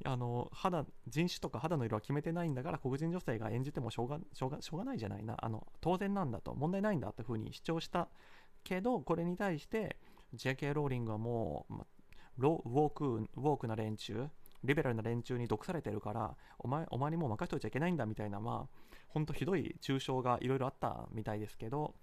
[0.04, 8.08] あの肌人種とか肌の色は決めてないんだから黒人女性が演じてもしょうがしょうがしょうがないじゃないなあの当然なんだと問題ないんだっていうふうに主張した
[8.62, 9.96] けどこれに対して
[10.36, 10.74] J.K.
[10.74, 11.86] ローリングはもう、ま、
[12.38, 14.28] ロウォークウォークな連中
[14.64, 21.94] リベラルな連中に毒されてるからお前お前にもう任せといちゃいけないんだみたいなまあほんとひどい抽象がいろいろあったみたいですけど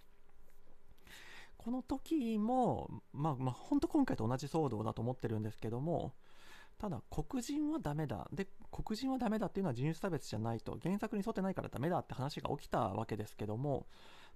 [1.57, 6.13] この時もまあまあ本当今回と同じ騒動だと思ってるんですけども
[6.77, 13.86] ただ黒人はダメだで黒人はダメだっていうのは人種差別じゃないと原作に沿ってないからダメだって話が起きたわけですけども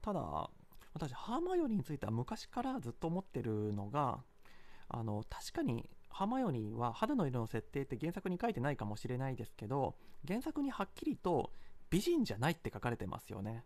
[0.02, 0.50] ただ
[0.96, 4.20] 私ハーマイオニーについては昔からずっと思ってるのが
[4.88, 11.52] あの確かにハーマヨニーは肌の色の設定って原作に書いてないかもしれないですけど原作にはっきりと
[11.90, 13.66] 美人じゃないって書かれてますよね。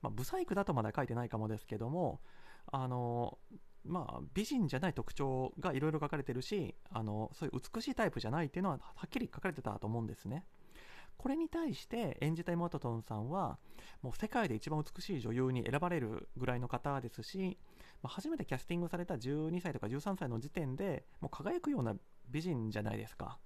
[0.00, 2.20] まあ、ブサイクだとまだ書いてないかもですけども
[2.66, 3.38] あの
[3.84, 10.46] まあ、美人じゃない特徴がいろいろ書かれてるしあのそういう美しいタイプじゃないっていうのははっきり書かれてたと思うんですね。
[11.16, 13.58] これに対して演じた妹トンさんは
[14.02, 17.58] もう世界で一番美しい女優に選ばれるぐらいの方ですし
[18.02, 21.94] まあ、初めてキャスティングされた12歳とか13歳の時点でもう輝くような
[22.28, 23.38] 美人じゃないですか。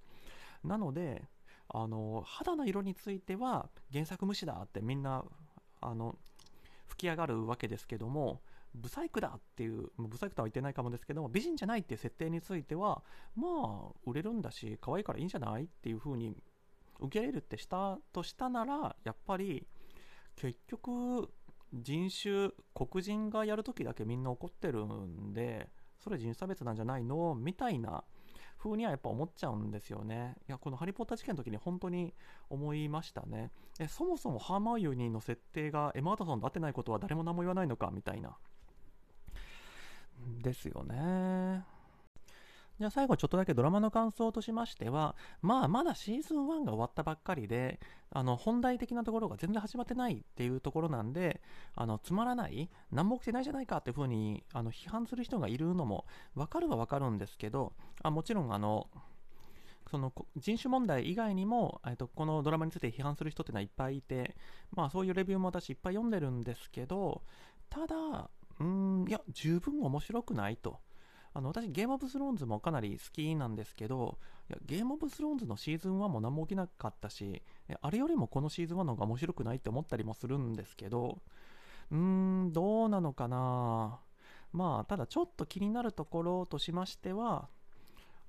[0.63, 1.23] なので
[1.69, 5.23] あの肌の色については原作無視だってみんな
[5.81, 6.17] あの
[6.87, 8.41] 吹き上がるわけですけども
[8.73, 13.03] ブサイクだっていうブサイクとは言ってないかもですけども美人じゃないっていう設定については
[13.35, 16.35] まあ売れるんだし可愛いからいいんじゃないっていう風に
[16.99, 19.67] 受け入れるってしたとしたならやっぱり
[20.35, 21.29] 結局
[21.73, 25.69] 人種黒人がやるときだけみんな怒ってるんで
[25.99, 28.03] それ人種差別なんじゃないのみたいな
[28.57, 30.35] 風にはやっぱ思っちゃうんですよね。
[30.47, 32.13] いやこの「ハリー・ポッター」事件の時に本当に
[32.49, 33.51] 思いましたね。
[33.79, 38.35] えそもそもハーマイオニーの設定がエマ・ワトソンと合ってないことは誰も何も言わないのかみたいな。
[40.41, 41.76] ですよね。
[42.79, 47.79] じゃあ最後ちょっとだけドラマの感想としましては、まあまだシーズン1が終わったばっかりで、
[48.11, 51.41] あの本題的なところが全然始まってないっていうところなんで、
[51.73, 56.05] あのつまらない、何も起きてないじゃないかっていうふうにあの批判する人がいるのも
[56.35, 57.73] わかるはわかるんですけど、
[58.03, 58.87] あもちろんあの、
[59.89, 64.35] その人種問題以外にも、えっと、このドラマについて批判する人っていうのはいっぱいいて、
[64.71, 67.23] まあそういうレビューも私いっぱい読んでるんですけど、
[67.69, 70.79] ただ、うん、いや、十分面白くないと。
[71.37, 74.17] あの私、ゲームオブスローンズもかなり好きなんですけど、
[74.49, 77.43] いやゲームオブスローンズのシーズン1も何も起きなかったし、
[77.79, 81.19] あれよりもこのシーズン1の方が面白くないって思ったりもするんですけど、
[81.91, 81.97] うー
[82.45, 83.99] ん、どうなのかな。
[84.51, 87.49] まあ、ただちょっと気になるところとしましては、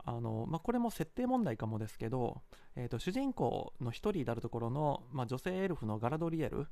[0.04, 2.42] あのまあ、これも設定問題かもですけど、
[2.76, 6.66] えーと、主人公の1人であるところの、まあ、女性エルフのガラドリエル、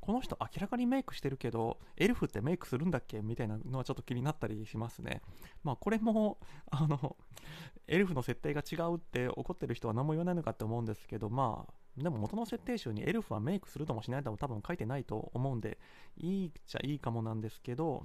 [0.00, 3.22] この人明らかにメイクしてるけど、エルフってメイクするんだっけ？
[3.22, 5.20] みたいなのはちょっと気になったりしますね。
[5.64, 6.38] まあこれも、
[6.70, 7.16] あの、
[7.88, 11.72] エルフの設定が違うって怒ってる人は何も言わないのかって思うんですけど、まあ、
[12.02, 15.78] でも元の設定集にエルフはメイクするともしないとも多分書いてないと思うんで、
[16.18, 18.04] いいっちゃいいかもなんですけど、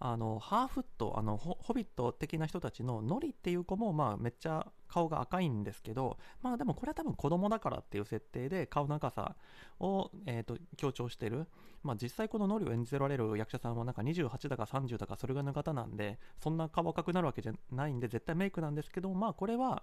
[0.00, 9.34] あのハーフットあのホビット的な人たちのノリっていう子も、まあ、めっちゃ顔が赤いんですけど、まあ、でもこれは多分子供だからっていう設定で顔の赤さ
[9.80, 11.46] を、えーと、強調してる、
[11.82, 19.82] まあ、実際このノリを演じられる役者さんはなんか28だか30だかそれぐらいの方なんでそんな顔赤くなるわけじゃないんで絶対メイクなんですけど、まあ、これは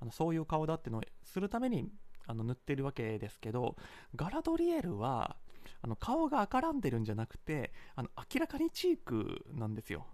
[0.00, 1.88] あのそういう顔だっていうのをするために
[2.26, 3.76] あの塗ってるわけですけど
[4.16, 5.36] ガラドリエルは
[5.82, 10.06] あの顔が赤らんでるんじゃなくてあの明らかにチークなんですよ。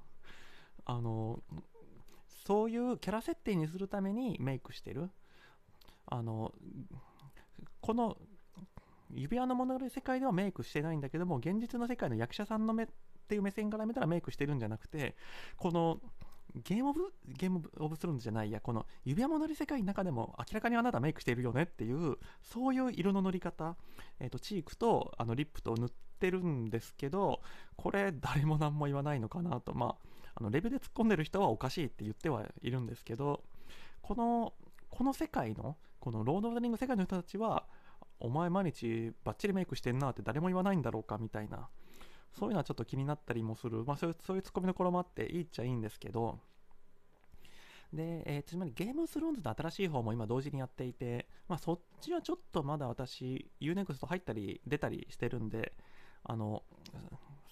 [0.84, 1.42] あの
[2.46, 5.10] そういうキャラ設定にするためにメイクしてる。
[6.06, 6.52] あの
[7.80, 8.16] この
[9.14, 12.86] 指輪の物語世界ではメイクしてないんだけども現実の世界の役者さんの目っ
[13.28, 15.14] ていう目線から見たらメイクしてるんじゃなくて
[15.56, 16.00] この
[16.54, 23.76] ゲームオブ、ゲームオブスローンズじゃないや、この指輪ものり世界の中でも明らかにあなたメイクしているよねっていう、そういう色の塗り方、
[24.18, 27.40] えっ、ー、と、チークとあのリップと塗ってるんですけど、
[27.76, 33.42] これ誰も何も言わないのかなと、まあ、あのレベルで突っ込んでる人はおかしいって言ってはいるんですけど、
[34.02, 34.54] この、
[34.88, 37.66] この世界の、このロード・オブ・ザ・リング世界の人たちは、
[38.20, 41.68] お前毎日バッチリメイクしてんなって誰も言わないんだろうかみたいな
[42.38, 46.38] そういうのはちょっと気になったりもする、まあ、そういうそういうツッコミの頃もあっていいっちゃいいんですけど、
[47.92, 55.72] で、えー、つまりゲームスローンズの新しい方も今同時にやっていて、まあ、そっちはちょっとまだ私 UNEXT 入ったり出たりしてるんで
[56.24, 56.62] あの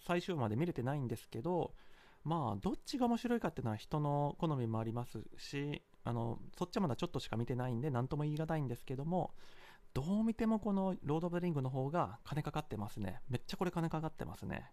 [0.06, 1.72] 最終まで見れてないんですけど
[2.24, 9.32] まあどっちが面白いかっていうのは人の好みもありますしあのそっちはまだちょっとしか見てないんで何とも言い難いんですけども
[9.98, 13.20] どう見てもこのロード・オブ・リングの方が金かかってますね。
[13.28, 14.70] めっちゃこれ金かかってますね。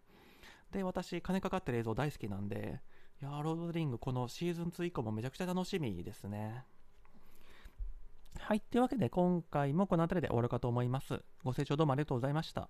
[0.71, 2.80] で、私、金かかってる映像大好きなんで、
[3.19, 6.63] いやロード・オブ・リングこのシーズン2以降もめちゃくちゃ楽しみですね。
[8.38, 8.61] はい。
[8.61, 11.19] というわけで今回もこの辺りで終わるかと思います。
[11.43, 12.69] ご清聴どうもありがとうございました。